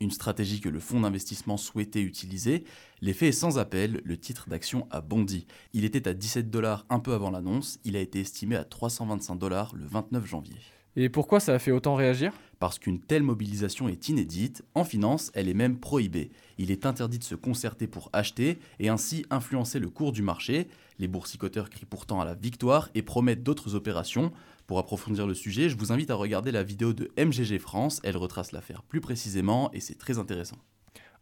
une 0.01 0.11
stratégie 0.11 0.61
que 0.61 0.69
le 0.69 0.81
fonds 0.81 1.01
d'investissement 1.01 1.57
souhaitait 1.57 2.03
utiliser. 2.03 2.65
L'effet 3.01 3.29
est 3.29 3.33
sans 3.33 3.59
appel, 3.59 4.01
le 4.05 4.17
titre 4.17 4.49
d'action 4.49 4.87
a 4.91 5.01
bondi. 5.01 5.47
Il 5.73 5.85
était 5.85 6.09
à 6.09 6.15
17 6.15 6.51
dollars 6.51 6.87
un 6.91 7.01
peu 7.01 7.15
avant 7.15 7.31
l'annonce, 7.31 7.79
il 7.85 7.97
a 7.97 8.01
été 8.01 8.21
estimé 8.21 8.57
à 8.57 8.65
325 8.65 9.37
dollars 9.37 9.75
le 9.75 9.87
29 9.87 10.27
janvier. 10.27 10.57
Et 10.99 11.11
pourquoi 11.11 11.41
ça 11.41 11.53
a 11.53 11.59
fait 11.59 11.73
autant 11.73 11.95
réagir? 11.95 12.33
Parce 12.59 12.79
qu'une 12.79 13.01
telle 13.01 13.23
mobilisation 13.23 13.87
est 13.87 14.09
inédite, 14.09 14.65
en 14.75 14.83
finance 14.83 15.31
elle 15.35 15.49
est 15.49 15.55
même 15.55 15.79
prohibée. 15.79 16.31
Il 16.57 16.71
est 16.71 16.87
interdit 16.87 17.19
de 17.19 17.25
se 17.25 17.35
concerter 17.35 17.87
pour 17.87 18.09
acheter 18.15 18.59
et 18.81 18.89
ainsi 18.89 19.27
influencer 19.29 19.79
le 19.79 19.91
cours 19.91 20.13
du 20.13 20.23
marché. 20.23 20.69
Les 20.99 21.07
boursicoteurs 21.07 21.69
crient 21.69 21.85
pourtant 21.85 22.23
à 22.23 22.25
la 22.25 22.35
victoire 22.35 22.89
et 22.95 23.03
promettent 23.03 23.43
d'autres 23.43 23.75
opérations. 23.75 24.33
Pour 24.67 24.81
approfondir 24.81 25.29
le 25.29 25.35
sujet, 25.35 25.69
je 25.69 25.77
vous 25.77 25.93
invite 25.93 26.11
à 26.11 26.17
regarder 26.17 26.51
la 26.51 26.65
vidéo 26.65 26.93
de 26.93 27.13
MGG 27.17 27.59
France, 27.59 28.01
elle 28.03 28.17
retrace 28.17 28.51
l'affaire 28.51 28.83
plus 28.83 29.01
précisément 29.01 29.71
et 29.73 29.81
c'est 29.81 29.97
très 29.97 30.19
intéressant. 30.19 30.57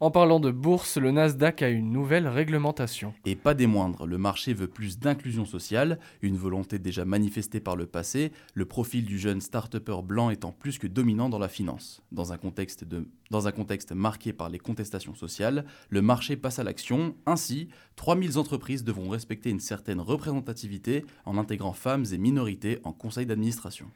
En 0.00 0.10
parlant 0.10 0.40
de 0.40 0.50
bourse, 0.50 0.96
le 0.96 1.12
Nasdaq 1.12 1.62
a 1.62 1.68
une 1.68 1.92
nouvelle 1.92 2.26
réglementation. 2.26 3.14
Et 3.24 3.36
pas 3.36 3.54
des 3.54 3.68
moindres, 3.68 4.06
le 4.06 4.18
marché 4.18 4.52
veut 4.52 4.66
plus 4.66 4.98
d'inclusion 4.98 5.44
sociale, 5.44 6.00
une 6.20 6.36
volonté 6.36 6.80
déjà 6.80 7.04
manifestée 7.04 7.60
par 7.60 7.76
le 7.76 7.86
passé, 7.86 8.32
le 8.54 8.64
profil 8.64 9.04
du 9.04 9.20
jeune 9.20 9.40
start-upper 9.40 10.02
blanc 10.02 10.30
étant 10.30 10.50
plus 10.50 10.78
que 10.78 10.88
dominant 10.88 11.28
dans 11.28 11.38
la 11.38 11.48
finance. 11.48 12.02
Dans 12.10 12.32
un, 12.32 12.38
contexte 12.38 12.84
dans 13.30 13.46
un 13.46 13.52
contexte 13.52 13.92
marqué 13.92 14.32
par 14.32 14.48
les 14.48 14.58
contestations 14.58 15.14
sociales, 15.14 15.64
le 15.90 16.02
marché 16.02 16.36
passe 16.36 16.58
à 16.58 16.64
l'action. 16.64 17.14
Ainsi, 17.24 17.68
3000 17.94 18.36
entreprises 18.36 18.82
devront 18.82 19.08
respecter 19.08 19.50
une 19.50 19.60
certaine 19.60 20.00
représentativité 20.00 21.04
en 21.24 21.38
intégrant 21.38 21.72
femmes 21.72 22.04
et 22.12 22.18
minorités 22.18 22.80
en 22.82 22.92
conseil 22.92 23.26
d'administration. 23.26 23.86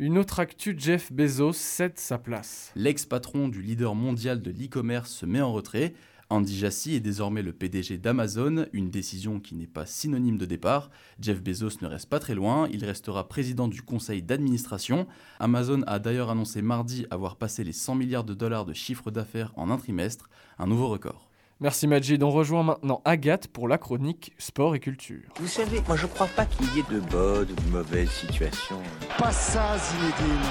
Une 0.00 0.18
autre 0.18 0.40
actu, 0.40 0.74
Jeff 0.76 1.12
Bezos 1.12 1.52
cède 1.52 2.00
sa 2.00 2.18
place. 2.18 2.72
L'ex-patron 2.74 3.46
du 3.46 3.62
leader 3.62 3.94
mondial 3.94 4.42
de 4.42 4.50
l'e-commerce 4.50 5.12
se 5.12 5.24
met 5.24 5.40
en 5.40 5.52
retrait. 5.52 5.94
Andy 6.30 6.58
Jassy 6.58 6.96
est 6.96 7.00
désormais 7.00 7.42
le 7.42 7.52
PDG 7.52 7.98
d'Amazon, 7.98 8.66
une 8.72 8.90
décision 8.90 9.38
qui 9.38 9.54
n'est 9.54 9.68
pas 9.68 9.86
synonyme 9.86 10.36
de 10.36 10.46
départ. 10.46 10.90
Jeff 11.20 11.40
Bezos 11.40 11.80
ne 11.80 11.86
reste 11.86 12.08
pas 12.08 12.18
très 12.18 12.34
loin, 12.34 12.68
il 12.72 12.84
restera 12.84 13.28
président 13.28 13.68
du 13.68 13.82
conseil 13.82 14.20
d'administration. 14.20 15.06
Amazon 15.38 15.82
a 15.86 16.00
d'ailleurs 16.00 16.30
annoncé 16.30 16.60
mardi 16.60 17.06
avoir 17.12 17.36
passé 17.36 17.62
les 17.62 17.70
100 17.72 17.94
milliards 17.94 18.24
de 18.24 18.34
dollars 18.34 18.64
de 18.64 18.72
chiffre 18.72 19.12
d'affaires 19.12 19.52
en 19.54 19.70
un 19.70 19.76
trimestre, 19.76 20.28
un 20.58 20.66
nouveau 20.66 20.88
record. 20.88 21.30
Merci 21.64 21.86
Majid. 21.86 22.22
On 22.22 22.28
rejoint 22.28 22.62
maintenant 22.62 23.00
Agathe 23.06 23.48
pour 23.48 23.68
la 23.68 23.78
chronique 23.78 24.34
Sport 24.36 24.74
et 24.74 24.80
Culture. 24.80 25.22
Vous 25.40 25.48
savez, 25.48 25.82
moi 25.88 25.96
je 25.96 26.06
crois 26.06 26.26
pas 26.26 26.44
qu'il 26.44 26.66
y 26.76 26.80
ait 26.80 26.94
de 26.94 27.00
bonnes 27.00 27.50
ou 27.50 27.54
de 27.54 27.70
mauvaises 27.70 28.10
situations. 28.10 28.82
Pas 29.16 29.32
ça, 29.32 29.78
Zinedine. 29.78 30.42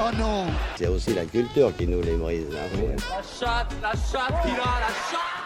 Oh 0.00 0.16
non 0.16 0.46
C'est 0.76 0.86
aussi 0.86 1.12
la 1.12 1.24
culture 1.24 1.76
qui 1.76 1.88
nous 1.88 2.00
les 2.02 2.14
brise. 2.14 2.46
Hein. 2.52 2.94
La 3.10 3.16
chatte, 3.20 3.74
la 3.82 3.90
chatte, 3.90 4.44
il 4.44 4.52
a 4.52 4.78
la 4.78 4.94
chatte 5.10 5.37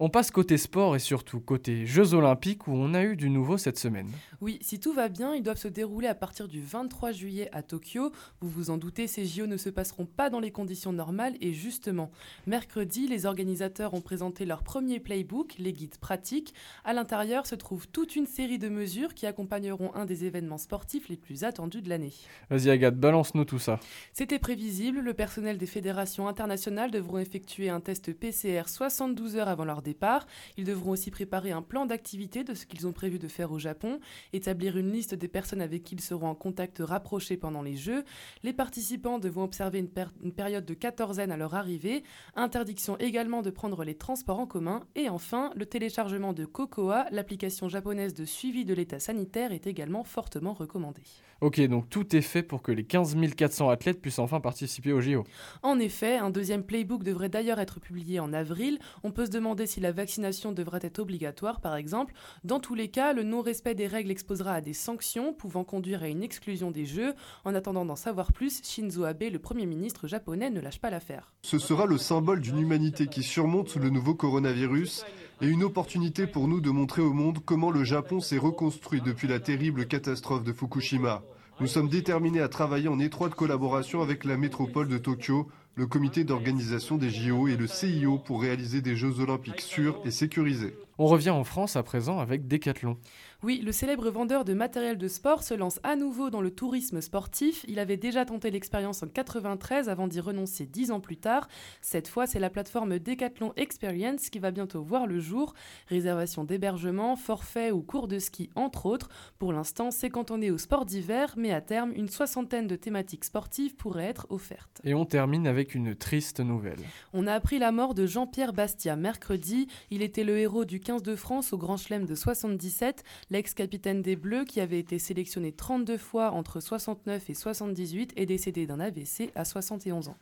on 0.00 0.10
passe 0.10 0.32
côté 0.32 0.58
sport 0.58 0.96
et 0.96 0.98
surtout 0.98 1.38
côté 1.38 1.86
Jeux 1.86 2.14
Olympiques 2.14 2.66
où 2.66 2.72
on 2.72 2.94
a 2.94 3.04
eu 3.04 3.14
du 3.14 3.30
nouveau 3.30 3.58
cette 3.58 3.78
semaine. 3.78 4.10
Oui, 4.40 4.58
si 4.60 4.80
tout 4.80 4.92
va 4.92 5.08
bien, 5.08 5.36
ils 5.36 5.42
doivent 5.42 5.56
se 5.56 5.68
dérouler 5.68 6.08
à 6.08 6.16
partir 6.16 6.48
du 6.48 6.60
23 6.60 7.12
juillet 7.12 7.48
à 7.52 7.62
Tokyo. 7.62 8.10
Vous 8.40 8.48
vous 8.48 8.70
en 8.70 8.76
doutez, 8.76 9.06
ces 9.06 9.24
JO 9.24 9.46
ne 9.46 9.56
se 9.56 9.70
passeront 9.70 10.04
pas 10.04 10.30
dans 10.30 10.40
les 10.40 10.50
conditions 10.50 10.92
normales 10.92 11.36
et 11.40 11.52
justement, 11.52 12.10
mercredi, 12.48 13.06
les 13.06 13.24
organisateurs 13.24 13.94
ont 13.94 14.00
présenté 14.00 14.44
leur 14.44 14.64
premier 14.64 14.98
playbook, 14.98 15.54
les 15.58 15.72
guides 15.72 15.98
pratiques. 15.98 16.54
À 16.84 16.92
l'intérieur 16.92 17.46
se 17.46 17.54
trouve 17.54 17.86
toute 17.86 18.16
une 18.16 18.26
série 18.26 18.58
de 18.58 18.68
mesures 18.68 19.14
qui 19.14 19.26
accompagneront 19.26 19.94
un 19.94 20.06
des 20.06 20.24
événements 20.24 20.58
sportifs 20.58 21.08
les 21.08 21.16
plus 21.16 21.44
attendus 21.44 21.82
de 21.82 21.88
l'année. 21.88 22.14
Vas-y 22.50 22.68
Agathe, 22.68 22.96
balance-nous 22.96 23.44
tout 23.44 23.60
ça. 23.60 23.78
C'était 24.12 24.40
prévisible, 24.40 24.98
le 24.98 25.14
personnel 25.14 25.56
des 25.56 25.66
fédérations 25.66 26.26
internationales 26.26 26.90
devront 26.90 27.18
effectuer 27.18 27.68
un 27.68 27.78
test 27.78 28.12
PCR 28.12 28.64
72 28.66 29.36
heures 29.36 29.48
avant 29.48 29.64
leur 29.64 29.83
départ. 29.84 30.26
Ils 30.56 30.64
devront 30.64 30.90
aussi 30.90 31.12
préparer 31.12 31.52
un 31.52 31.62
plan 31.62 31.86
d'activité 31.86 32.42
de 32.42 32.54
ce 32.54 32.66
qu'ils 32.66 32.88
ont 32.88 32.92
prévu 32.92 33.20
de 33.20 33.28
faire 33.28 33.52
au 33.52 33.60
Japon, 33.60 34.00
établir 34.32 34.76
une 34.76 34.90
liste 34.90 35.14
des 35.14 35.28
personnes 35.28 35.60
avec 35.60 35.84
qui 35.84 35.94
ils 35.94 36.00
seront 36.00 36.26
en 36.26 36.34
contact 36.34 36.78
rapproché 36.80 37.36
pendant 37.36 37.62
les 37.62 37.76
Jeux. 37.76 38.04
Les 38.42 38.52
participants 38.52 39.20
devront 39.20 39.44
observer 39.44 39.78
une, 39.78 39.90
une 40.24 40.32
période 40.32 40.64
de 40.64 40.74
quatorzaine 40.74 41.30
à 41.30 41.36
leur 41.36 41.54
arrivée. 41.54 42.02
Interdiction 42.34 42.98
également 42.98 43.42
de 43.42 43.50
prendre 43.50 43.84
les 43.84 43.94
transports 43.94 44.40
en 44.40 44.46
commun. 44.46 44.84
Et 44.96 45.08
enfin, 45.08 45.52
le 45.54 45.66
téléchargement 45.66 46.32
de 46.32 46.44
Cocoa, 46.44 47.06
l'application 47.12 47.68
japonaise 47.68 48.14
de 48.14 48.24
suivi 48.24 48.64
de 48.64 48.74
l'état 48.74 48.98
sanitaire, 48.98 49.52
est 49.52 49.66
également 49.66 50.02
fortement 50.02 50.54
recommandé. 50.54 51.02
Ok, 51.40 51.60
donc 51.66 51.90
tout 51.90 52.16
est 52.16 52.22
fait 52.22 52.42
pour 52.42 52.62
que 52.62 52.72
les 52.72 52.84
15 52.84 53.16
400 53.36 53.68
athlètes 53.68 54.00
puissent 54.00 54.18
enfin 54.18 54.40
participer 54.40 54.92
au 54.92 55.00
JO. 55.00 55.24
En 55.62 55.78
effet, 55.78 56.16
un 56.16 56.30
deuxième 56.30 56.62
playbook 56.62 57.02
devrait 57.02 57.28
d'ailleurs 57.28 57.58
être 57.58 57.80
publié 57.80 58.20
en 58.20 58.32
avril. 58.32 58.78
On 59.02 59.10
peut 59.10 59.26
se 59.26 59.30
demander 59.30 59.66
si 59.66 59.73
la 59.80 59.92
vaccination 59.92 60.52
devrait 60.52 60.80
être 60.82 60.98
obligatoire, 60.98 61.60
par 61.60 61.76
exemple. 61.76 62.14
Dans 62.44 62.60
tous 62.60 62.74
les 62.74 62.88
cas, 62.88 63.12
le 63.12 63.22
non-respect 63.22 63.74
des 63.74 63.86
règles 63.86 64.10
exposera 64.10 64.54
à 64.54 64.60
des 64.60 64.72
sanctions 64.72 65.32
pouvant 65.32 65.64
conduire 65.64 66.02
à 66.02 66.08
une 66.08 66.22
exclusion 66.22 66.70
des 66.70 66.86
Jeux. 66.86 67.14
En 67.44 67.54
attendant 67.54 67.84
d'en 67.84 67.96
savoir 67.96 68.32
plus, 68.32 68.60
Shinzo 68.62 69.04
Abe, 69.04 69.24
le 69.32 69.38
Premier 69.38 69.66
ministre 69.66 70.08
japonais, 70.08 70.50
ne 70.50 70.60
lâche 70.60 70.80
pas 70.80 70.90
l'affaire. 70.90 71.32
Ce 71.42 71.58
sera 71.58 71.86
le 71.86 71.98
symbole 71.98 72.40
d'une 72.40 72.58
humanité 72.58 73.06
qui 73.06 73.22
surmonte 73.22 73.76
le 73.76 73.90
nouveau 73.90 74.14
coronavirus 74.14 75.04
et 75.40 75.46
une 75.46 75.64
opportunité 75.64 76.26
pour 76.26 76.48
nous 76.48 76.60
de 76.60 76.70
montrer 76.70 77.02
au 77.02 77.12
monde 77.12 77.38
comment 77.44 77.70
le 77.70 77.84
Japon 77.84 78.20
s'est 78.20 78.38
reconstruit 78.38 79.00
depuis 79.00 79.28
la 79.28 79.40
terrible 79.40 79.86
catastrophe 79.86 80.44
de 80.44 80.52
Fukushima. 80.52 81.22
Nous 81.60 81.66
sommes 81.68 81.88
déterminés 81.88 82.40
à 82.40 82.48
travailler 82.48 82.88
en 82.88 82.98
étroite 82.98 83.34
collaboration 83.34 84.02
avec 84.02 84.24
la 84.24 84.36
métropole 84.36 84.88
de 84.88 84.98
Tokyo, 84.98 85.48
le 85.76 85.86
comité 85.86 86.24
d'organisation 86.24 86.96
des 86.96 87.10
JO 87.10 87.48
et 87.48 87.56
le 87.56 87.66
CIO 87.66 88.18
pour 88.18 88.42
réaliser 88.42 88.80
des 88.80 88.96
Jeux 88.96 89.20
olympiques 89.20 89.60
sûrs 89.60 90.00
et 90.04 90.10
sécurisés. 90.10 90.76
On 90.98 91.06
revient 91.06 91.30
en 91.30 91.42
France 91.42 91.74
à 91.74 91.82
présent 91.82 92.20
avec 92.20 92.46
Decathlon. 92.46 92.96
Oui, 93.44 93.60
le 93.62 93.72
célèbre 93.72 94.08
vendeur 94.08 94.46
de 94.46 94.54
matériel 94.54 94.96
de 94.96 95.06
sport 95.06 95.42
se 95.42 95.52
lance 95.52 95.78
à 95.82 95.96
nouveau 95.96 96.30
dans 96.30 96.40
le 96.40 96.50
tourisme 96.50 97.02
sportif. 97.02 97.62
Il 97.68 97.78
avait 97.78 97.98
déjà 97.98 98.24
tenté 98.24 98.50
l'expérience 98.50 99.02
en 99.02 99.06
93 99.06 99.90
avant 99.90 100.08
d'y 100.08 100.18
renoncer 100.18 100.64
dix 100.64 100.90
ans 100.90 101.00
plus 101.00 101.18
tard. 101.18 101.46
Cette 101.82 102.08
fois, 102.08 102.26
c'est 102.26 102.38
la 102.38 102.48
plateforme 102.48 102.98
Decathlon 102.98 103.52
Experience 103.56 104.30
qui 104.30 104.38
va 104.38 104.50
bientôt 104.50 104.82
voir 104.82 105.06
le 105.06 105.20
jour. 105.20 105.52
Réservation 105.88 106.44
d'hébergement, 106.44 107.16
forfait 107.16 107.70
ou 107.70 107.82
cours 107.82 108.08
de 108.08 108.18
ski, 108.18 108.48
entre 108.54 108.86
autres. 108.86 109.10
Pour 109.38 109.52
l'instant, 109.52 109.90
c'est 109.90 110.08
cantonné 110.08 110.50
au 110.50 110.56
sport 110.56 110.86
d'hiver, 110.86 111.34
mais 111.36 111.52
à 111.52 111.60
terme, 111.60 111.92
une 111.94 112.08
soixantaine 112.08 112.66
de 112.66 112.76
thématiques 112.76 113.26
sportives 113.26 113.76
pourraient 113.76 114.06
être 114.06 114.26
offertes. 114.30 114.80
Et 114.84 114.94
on 114.94 115.04
termine 115.04 115.46
avec 115.46 115.74
une 115.74 115.94
triste 115.94 116.40
nouvelle. 116.40 116.80
On 117.12 117.26
a 117.26 117.34
appris 117.34 117.58
la 117.58 117.72
mort 117.72 117.92
de 117.92 118.06
Jean-Pierre 118.06 118.54
Bastia 118.54 118.96
mercredi. 118.96 119.68
Il 119.90 120.00
était 120.00 120.24
le 120.24 120.38
héros 120.38 120.64
du 120.64 120.80
15 120.80 121.02
de 121.02 121.14
France 121.14 121.52
au 121.52 121.58
Grand 121.58 121.76
Chelem 121.76 122.06
de 122.06 122.14
77. 122.14 123.04
L'ex-capitaine 123.34 124.00
des 124.00 124.14
Bleus, 124.14 124.44
qui 124.44 124.60
avait 124.60 124.78
été 124.78 125.00
sélectionné 125.00 125.50
32 125.50 125.96
fois 125.96 126.30
entre 126.30 126.60
69 126.60 127.30
et 127.30 127.34
78, 127.34 128.12
est 128.14 128.26
décédé 128.26 128.64
d'un 128.64 128.78
AVC 128.78 129.32
à 129.34 129.44
71 129.44 130.06
ans. 130.06 130.16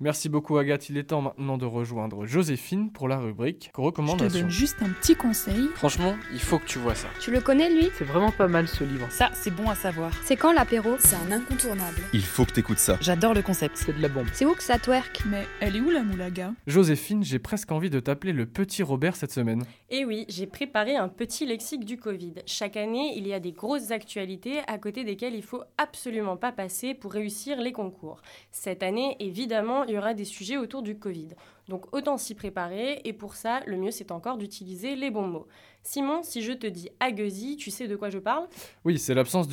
Merci 0.00 0.28
beaucoup 0.28 0.58
Agathe, 0.58 0.88
il 0.88 0.96
est 0.96 1.04
temps 1.04 1.22
maintenant 1.22 1.58
de 1.58 1.64
rejoindre 1.64 2.26
Joséphine 2.26 2.90
pour 2.90 3.06
la 3.06 3.18
rubrique 3.18 3.70
recommandation. 3.76 4.28
Je 4.28 4.34
te 4.34 4.38
donne 4.40 4.50
juste 4.50 4.82
un 4.82 4.88
petit 4.88 5.14
conseil. 5.14 5.68
Franchement, 5.76 6.16
il 6.32 6.40
faut 6.40 6.58
que 6.58 6.66
tu 6.66 6.80
vois 6.80 6.96
ça. 6.96 7.06
Tu 7.20 7.30
le 7.30 7.40
connais 7.40 7.70
lui? 7.72 7.88
C'est 7.96 8.04
vraiment 8.04 8.32
pas 8.32 8.48
mal 8.48 8.66
ce 8.66 8.82
livre. 8.82 9.06
Ça, 9.12 9.30
c'est 9.32 9.52
bon 9.52 9.70
à 9.70 9.76
savoir. 9.76 10.10
C'est 10.24 10.36
quand 10.36 10.52
l'apéro? 10.52 10.96
C'est 10.98 11.14
un 11.14 11.30
incontournable. 11.30 12.00
Il 12.12 12.22
faut 12.22 12.44
que 12.44 12.52
t'écoutes 12.52 12.78
ça. 12.78 12.98
J'adore 13.00 13.32
le 13.32 13.42
concept. 13.42 13.76
C'est 13.76 13.96
de 13.96 14.02
la 14.02 14.08
bombe. 14.08 14.26
C'est 14.32 14.44
où 14.44 14.54
que 14.54 14.62
ça 14.64 14.80
twerk? 14.80 15.22
Mais 15.30 15.46
elle 15.60 15.76
est 15.76 15.80
où 15.80 15.90
la 15.90 16.02
moulaga? 16.02 16.52
Joséphine, 16.66 17.22
j'ai 17.22 17.38
presque 17.38 17.70
envie 17.70 17.90
de 17.90 18.00
t'appeler 18.00 18.32
le 18.32 18.46
petit 18.46 18.82
Robert 18.82 19.14
cette 19.14 19.30
semaine. 19.30 19.62
Eh 19.90 20.04
oui, 20.04 20.24
j'ai 20.28 20.46
préparé 20.46 20.96
un 20.96 21.08
petit 21.08 21.46
lexique 21.46 21.84
du 21.84 21.96
Covid. 21.96 22.34
Chaque 22.58 22.78
année, 22.78 23.12
il 23.18 23.26
y 23.26 23.34
a 23.34 23.38
des 23.38 23.52
grosses 23.52 23.90
actualités 23.90 24.60
à 24.66 24.78
côté 24.78 25.04
desquelles 25.04 25.34
il 25.34 25.42
faut 25.42 25.62
absolument 25.76 26.38
pas 26.38 26.52
passer 26.52 26.94
pour 26.94 27.12
réussir 27.12 27.60
les 27.60 27.70
concours. 27.70 28.22
Cette 28.50 28.82
année, 28.82 29.14
évidemment, 29.20 29.84
il 29.84 29.90
y 29.90 29.98
aura 29.98 30.14
des 30.14 30.24
sujets 30.24 30.56
autour 30.56 30.80
du 30.80 30.98
Covid. 30.98 31.28
Donc 31.68 31.94
autant 31.94 32.16
s'y 32.16 32.34
préparer 32.34 33.02
et 33.04 33.12
pour 33.12 33.34
ça, 33.34 33.60
le 33.66 33.76
mieux 33.76 33.90
c'est 33.90 34.10
encore 34.10 34.38
d'utiliser 34.38 34.96
les 34.96 35.10
bons 35.10 35.26
mots. 35.26 35.46
Simon, 35.82 36.22
si 36.22 36.40
je 36.40 36.54
te 36.54 36.66
dis 36.66 36.88
agueusie, 36.98 37.58
tu 37.58 37.70
sais 37.70 37.88
de 37.88 37.94
quoi 37.94 38.08
je 38.08 38.18
parle? 38.18 38.46
Oui, 38.86 38.98
c'est 38.98 39.12
l'absence 39.12 39.46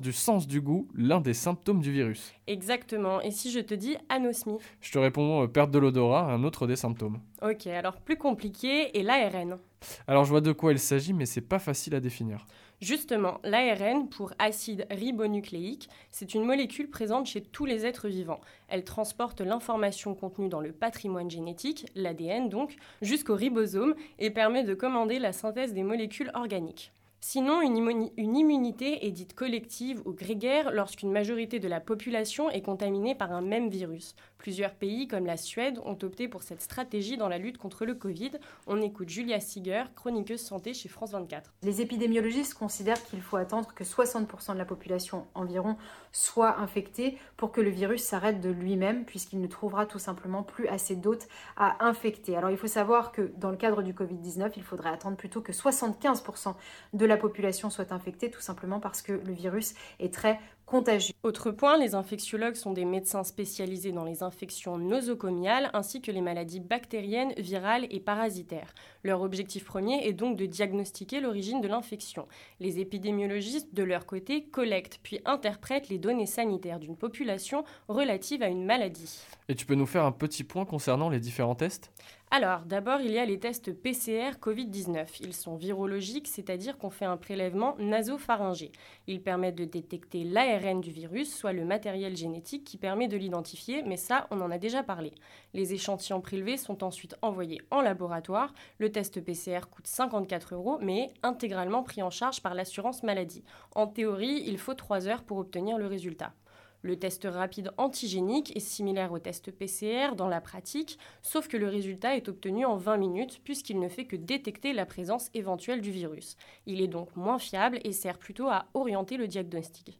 du, 0.00 0.12
sens 0.12 0.48
du 0.48 0.60
goût, 0.60 0.88
l'un 0.96 1.20
des 1.20 1.34
symptômes 1.34 1.82
du 1.82 1.92
virus. 1.92 2.32
Exactement. 2.48 3.20
Et 3.20 3.30
si 3.30 3.52
je 3.52 3.60
te 3.60 3.74
dis 3.74 3.96
anosmie? 4.08 4.58
Je 4.80 4.90
te 4.90 4.98
réponds 4.98 5.44
euh, 5.44 5.46
perte 5.46 5.70
de 5.70 5.78
l'odorat, 5.78 6.32
un 6.32 6.42
autre 6.42 6.66
des 6.66 6.74
symptômes. 6.74 7.20
Ok, 7.42 7.68
alors 7.68 8.00
plus 8.00 8.16
compliqué 8.16 8.98
et 8.98 9.04
l'ARN. 9.04 9.60
Alors 10.06 10.24
je 10.24 10.30
vois 10.30 10.40
de 10.40 10.52
quoi 10.52 10.72
il 10.72 10.78
s'agit, 10.78 11.12
mais 11.12 11.26
c'est 11.26 11.40
pas 11.40 11.58
facile 11.58 11.94
à 11.94 12.00
définir. 12.00 12.46
Justement, 12.80 13.38
l'ARN, 13.44 14.08
pour 14.08 14.32
acide 14.40 14.86
ribonucléique, 14.90 15.88
c'est 16.10 16.34
une 16.34 16.44
molécule 16.44 16.90
présente 16.90 17.26
chez 17.26 17.40
tous 17.40 17.64
les 17.64 17.86
êtres 17.86 18.08
vivants. 18.08 18.40
Elle 18.66 18.82
transporte 18.82 19.40
l'information 19.40 20.16
contenue 20.16 20.48
dans 20.48 20.60
le 20.60 20.72
patrimoine 20.72 21.30
génétique, 21.30 21.86
l'ADN 21.94 22.48
donc, 22.48 22.74
jusqu'au 23.00 23.36
ribosome 23.36 23.94
et 24.18 24.30
permet 24.30 24.64
de 24.64 24.74
commander 24.74 25.20
la 25.20 25.32
synthèse 25.32 25.74
des 25.74 25.84
molécules 25.84 26.32
organiques. 26.34 26.92
Sinon, 27.24 27.62
une, 27.62 27.76
immuni- 27.76 28.12
une 28.16 28.36
immunité 28.36 29.06
est 29.06 29.12
dite 29.12 29.36
collective 29.36 30.02
ou 30.04 30.12
grégaire 30.12 30.72
lorsqu'une 30.72 31.12
majorité 31.12 31.60
de 31.60 31.68
la 31.68 31.78
population 31.78 32.50
est 32.50 32.62
contaminée 32.62 33.14
par 33.14 33.30
un 33.30 33.42
même 33.42 33.68
virus. 33.68 34.16
Plusieurs 34.38 34.74
pays, 34.74 35.06
comme 35.06 35.24
la 35.24 35.36
Suède, 35.36 35.78
ont 35.84 35.96
opté 36.02 36.26
pour 36.26 36.42
cette 36.42 36.60
stratégie 36.60 37.16
dans 37.16 37.28
la 37.28 37.38
lutte 37.38 37.58
contre 37.58 37.84
le 37.86 37.94
Covid. 37.94 38.32
On 38.66 38.82
écoute 38.82 39.08
Julia 39.08 39.38
Siger, 39.38 39.84
chroniqueuse 39.94 40.40
santé 40.40 40.74
chez 40.74 40.88
France 40.88 41.12
24. 41.12 41.52
Les 41.62 41.80
épidémiologistes 41.80 42.54
considèrent 42.54 43.00
qu'il 43.04 43.20
faut 43.22 43.36
attendre 43.36 43.72
que 43.72 43.84
60% 43.84 44.54
de 44.54 44.58
la 44.58 44.64
population 44.64 45.24
environ 45.36 45.76
soit 46.10 46.58
infectée 46.58 47.16
pour 47.36 47.52
que 47.52 47.60
le 47.60 47.70
virus 47.70 48.02
s'arrête 48.02 48.40
de 48.40 48.50
lui-même, 48.50 49.04
puisqu'il 49.04 49.40
ne 49.40 49.46
trouvera 49.46 49.86
tout 49.86 50.00
simplement 50.00 50.42
plus 50.42 50.66
assez 50.66 50.96
d'hôtes 50.96 51.28
à 51.56 51.86
infecter. 51.86 52.36
Alors 52.36 52.50
il 52.50 52.56
faut 52.56 52.66
savoir 52.66 53.12
que 53.12 53.30
dans 53.36 53.50
le 53.50 53.56
cadre 53.56 53.82
du 53.82 53.92
Covid-19, 53.94 54.54
il 54.56 54.64
faudrait 54.64 54.90
attendre 54.90 55.16
plutôt 55.16 55.40
que 55.40 55.52
75% 55.52 56.54
de 56.94 57.06
la 57.06 57.11
population 57.16 57.70
soit 57.70 57.92
infectée, 57.92 58.30
tout 58.30 58.40
simplement 58.40 58.80
parce 58.80 59.02
que 59.02 59.12
le 59.12 59.32
virus 59.32 59.74
est 60.00 60.12
très 60.12 60.38
contagieux. 60.66 61.14
Autre 61.22 61.50
point, 61.50 61.76
les 61.78 61.94
infectiologues 61.94 62.54
sont 62.54 62.72
des 62.72 62.84
médecins 62.84 63.24
spécialisés 63.24 63.92
dans 63.92 64.04
les 64.04 64.22
infections 64.22 64.78
nosocomiales 64.78 65.70
ainsi 65.74 66.00
que 66.00 66.10
les 66.10 66.20
maladies 66.20 66.60
bactériennes, 66.60 67.34
virales 67.36 67.86
et 67.90 68.00
parasitaires. 68.00 68.74
Leur 69.04 69.22
objectif 69.22 69.64
premier 69.64 70.06
est 70.06 70.12
donc 70.12 70.36
de 70.36 70.46
diagnostiquer 70.46 71.20
l'origine 71.20 71.60
de 71.60 71.68
l'infection. 71.68 72.26
Les 72.60 72.78
épidémiologistes, 72.78 73.74
de 73.74 73.82
leur 73.82 74.06
côté, 74.06 74.44
collectent 74.44 75.00
puis 75.02 75.20
interprètent 75.24 75.88
les 75.88 75.98
données 75.98 76.26
sanitaires 76.26 76.78
d'une 76.78 76.96
population 76.96 77.64
relative 77.88 78.42
à 78.42 78.48
une 78.48 78.64
maladie. 78.64 79.20
Et 79.48 79.54
tu 79.54 79.66
peux 79.66 79.74
nous 79.74 79.86
faire 79.86 80.04
un 80.04 80.12
petit 80.12 80.44
point 80.44 80.64
concernant 80.64 81.08
les 81.08 81.20
différents 81.20 81.54
tests? 81.54 81.92
Alors, 82.34 82.60
d'abord, 82.60 83.02
il 83.02 83.10
y 83.10 83.18
a 83.18 83.26
les 83.26 83.38
tests 83.38 83.74
PCR 83.74 84.38
Covid-19. 84.40 85.18
Ils 85.20 85.34
sont 85.34 85.54
virologiques, 85.54 86.28
c'est-à-dire 86.28 86.78
qu'on 86.78 86.88
fait 86.88 87.04
un 87.04 87.18
prélèvement 87.18 87.76
nasopharyngé. 87.78 88.72
Ils 89.06 89.20
permettent 89.20 89.58
de 89.58 89.66
détecter 89.66 90.24
du 90.52 90.90
virus, 90.90 91.34
soit 91.34 91.54
le 91.54 91.64
matériel 91.64 92.14
génétique 92.14 92.64
qui 92.64 92.76
permet 92.76 93.08
de 93.08 93.16
l'identifier, 93.16 93.82
mais 93.82 93.96
ça, 93.96 94.26
on 94.30 94.40
en 94.42 94.50
a 94.50 94.58
déjà 94.58 94.82
parlé. 94.82 95.12
Les 95.54 95.72
échantillons 95.72 96.20
prélevés 96.20 96.58
sont 96.58 96.84
ensuite 96.84 97.16
envoyés 97.22 97.62
en 97.70 97.80
laboratoire. 97.80 98.52
Le 98.78 98.92
test 98.92 99.22
PCR 99.22 99.60
coûte 99.70 99.86
54 99.86 100.54
euros, 100.54 100.78
mais 100.82 101.04
est 101.04 101.12
intégralement 101.22 101.82
pris 101.82 102.02
en 102.02 102.10
charge 102.10 102.42
par 102.42 102.54
l'assurance 102.54 103.02
maladie. 103.02 103.44
En 103.74 103.86
théorie, 103.86 104.42
il 104.46 104.58
faut 104.58 104.74
3 104.74 105.08
heures 105.08 105.22
pour 105.22 105.38
obtenir 105.38 105.78
le 105.78 105.86
résultat. 105.86 106.34
Le 106.82 106.98
test 106.98 107.26
rapide 107.30 107.70
antigénique 107.76 108.54
est 108.56 108.60
similaire 108.60 109.12
au 109.12 109.20
test 109.20 109.52
PCR 109.52 110.16
dans 110.16 110.28
la 110.28 110.40
pratique, 110.40 110.98
sauf 111.22 111.46
que 111.46 111.56
le 111.56 111.68
résultat 111.68 112.16
est 112.16 112.28
obtenu 112.28 112.66
en 112.66 112.76
20 112.76 112.96
minutes 112.96 113.40
puisqu'il 113.44 113.78
ne 113.78 113.88
fait 113.88 114.04
que 114.04 114.16
détecter 114.16 114.72
la 114.72 114.84
présence 114.84 115.30
éventuelle 115.32 115.80
du 115.80 115.92
virus. 115.92 116.36
Il 116.66 116.80
est 116.80 116.88
donc 116.88 117.14
moins 117.14 117.38
fiable 117.38 117.78
et 117.84 117.92
sert 117.92 118.18
plutôt 118.18 118.48
à 118.48 118.66
orienter 118.74 119.16
le 119.16 119.28
diagnostic. 119.28 119.96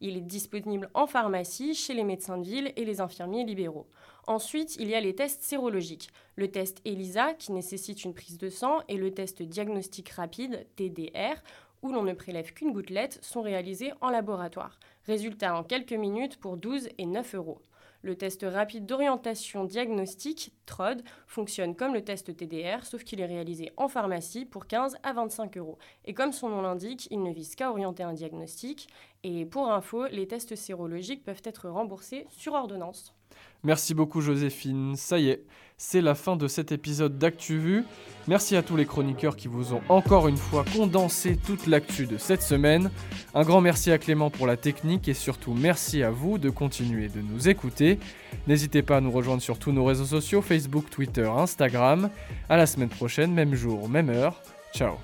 Il 0.00 0.16
est 0.16 0.20
disponible 0.20 0.90
en 0.94 1.06
pharmacie, 1.06 1.74
chez 1.74 1.94
les 1.94 2.04
médecins 2.04 2.38
de 2.38 2.44
ville 2.44 2.72
et 2.76 2.84
les 2.84 3.00
infirmiers 3.00 3.44
libéraux. 3.44 3.86
Ensuite, 4.26 4.76
il 4.76 4.88
y 4.88 4.94
a 4.94 5.00
les 5.00 5.14
tests 5.14 5.42
sérologiques. 5.42 6.10
Le 6.36 6.50
test 6.50 6.80
ELISA, 6.84 7.34
qui 7.34 7.52
nécessite 7.52 8.04
une 8.04 8.14
prise 8.14 8.38
de 8.38 8.48
sang, 8.48 8.80
et 8.88 8.96
le 8.96 9.12
test 9.12 9.42
diagnostic 9.42 10.08
rapide, 10.10 10.66
TDR, 10.76 11.42
où 11.82 11.92
l'on 11.92 12.02
ne 12.02 12.14
prélève 12.14 12.52
qu'une 12.54 12.72
gouttelette, 12.72 13.18
sont 13.22 13.42
réalisés 13.42 13.92
en 14.00 14.08
laboratoire. 14.08 14.78
Résultat 15.06 15.54
en 15.54 15.62
quelques 15.62 15.92
minutes 15.92 16.38
pour 16.38 16.56
12 16.56 16.88
et 16.96 17.06
9 17.06 17.34
euros. 17.34 17.60
Le 18.04 18.16
test 18.16 18.44
rapide 18.46 18.84
d'orientation 18.84 19.64
diagnostique, 19.64 20.52
TROD, 20.66 21.02
fonctionne 21.26 21.74
comme 21.74 21.94
le 21.94 22.04
test 22.04 22.36
TDR, 22.36 22.84
sauf 22.84 23.02
qu'il 23.02 23.18
est 23.22 23.24
réalisé 23.24 23.72
en 23.78 23.88
pharmacie 23.88 24.44
pour 24.44 24.66
15 24.66 24.98
à 25.02 25.14
25 25.14 25.56
euros. 25.56 25.78
Et 26.04 26.12
comme 26.12 26.32
son 26.32 26.50
nom 26.50 26.60
l'indique, 26.60 27.08
il 27.10 27.22
ne 27.22 27.32
vise 27.32 27.54
qu'à 27.54 27.70
orienter 27.70 28.02
un 28.02 28.12
diagnostic. 28.12 28.88
Et 29.22 29.46
pour 29.46 29.72
info, 29.72 30.06
les 30.08 30.28
tests 30.28 30.54
sérologiques 30.54 31.24
peuvent 31.24 31.40
être 31.44 31.70
remboursés 31.70 32.26
sur 32.28 32.52
ordonnance. 32.52 33.14
Merci 33.62 33.94
beaucoup 33.94 34.20
Joséphine. 34.20 34.94
Ça 34.96 35.18
y 35.18 35.28
est, 35.28 35.42
c'est 35.76 36.00
la 36.00 36.14
fin 36.14 36.36
de 36.36 36.46
cet 36.48 36.70
épisode 36.70 37.18
d'ActuVu. 37.18 37.84
Merci 38.28 38.56
à 38.56 38.62
tous 38.62 38.76
les 38.76 38.86
chroniqueurs 38.86 39.36
qui 39.36 39.48
vous 39.48 39.74
ont 39.74 39.80
encore 39.88 40.28
une 40.28 40.36
fois 40.36 40.64
condensé 40.76 41.36
toute 41.36 41.66
l'actu 41.66 42.06
de 42.06 42.16
cette 42.16 42.42
semaine. 42.42 42.90
Un 43.34 43.42
grand 43.42 43.60
merci 43.60 43.90
à 43.90 43.98
Clément 43.98 44.30
pour 44.30 44.46
la 44.46 44.56
technique 44.56 45.08
et 45.08 45.14
surtout 45.14 45.54
merci 45.54 46.02
à 46.02 46.10
vous 46.10 46.38
de 46.38 46.50
continuer 46.50 47.08
de 47.08 47.20
nous 47.20 47.48
écouter. 47.48 47.98
N'hésitez 48.46 48.82
pas 48.82 48.98
à 48.98 49.00
nous 49.00 49.10
rejoindre 49.10 49.42
sur 49.42 49.58
tous 49.58 49.72
nos 49.72 49.84
réseaux 49.84 50.04
sociaux, 50.04 50.42
Facebook, 50.42 50.90
Twitter, 50.90 51.28
Instagram. 51.28 52.10
À 52.48 52.56
la 52.56 52.66
semaine 52.66 52.88
prochaine, 52.88 53.32
même 53.32 53.54
jour, 53.54 53.88
même 53.88 54.10
heure. 54.10 54.42
Ciao 54.74 54.94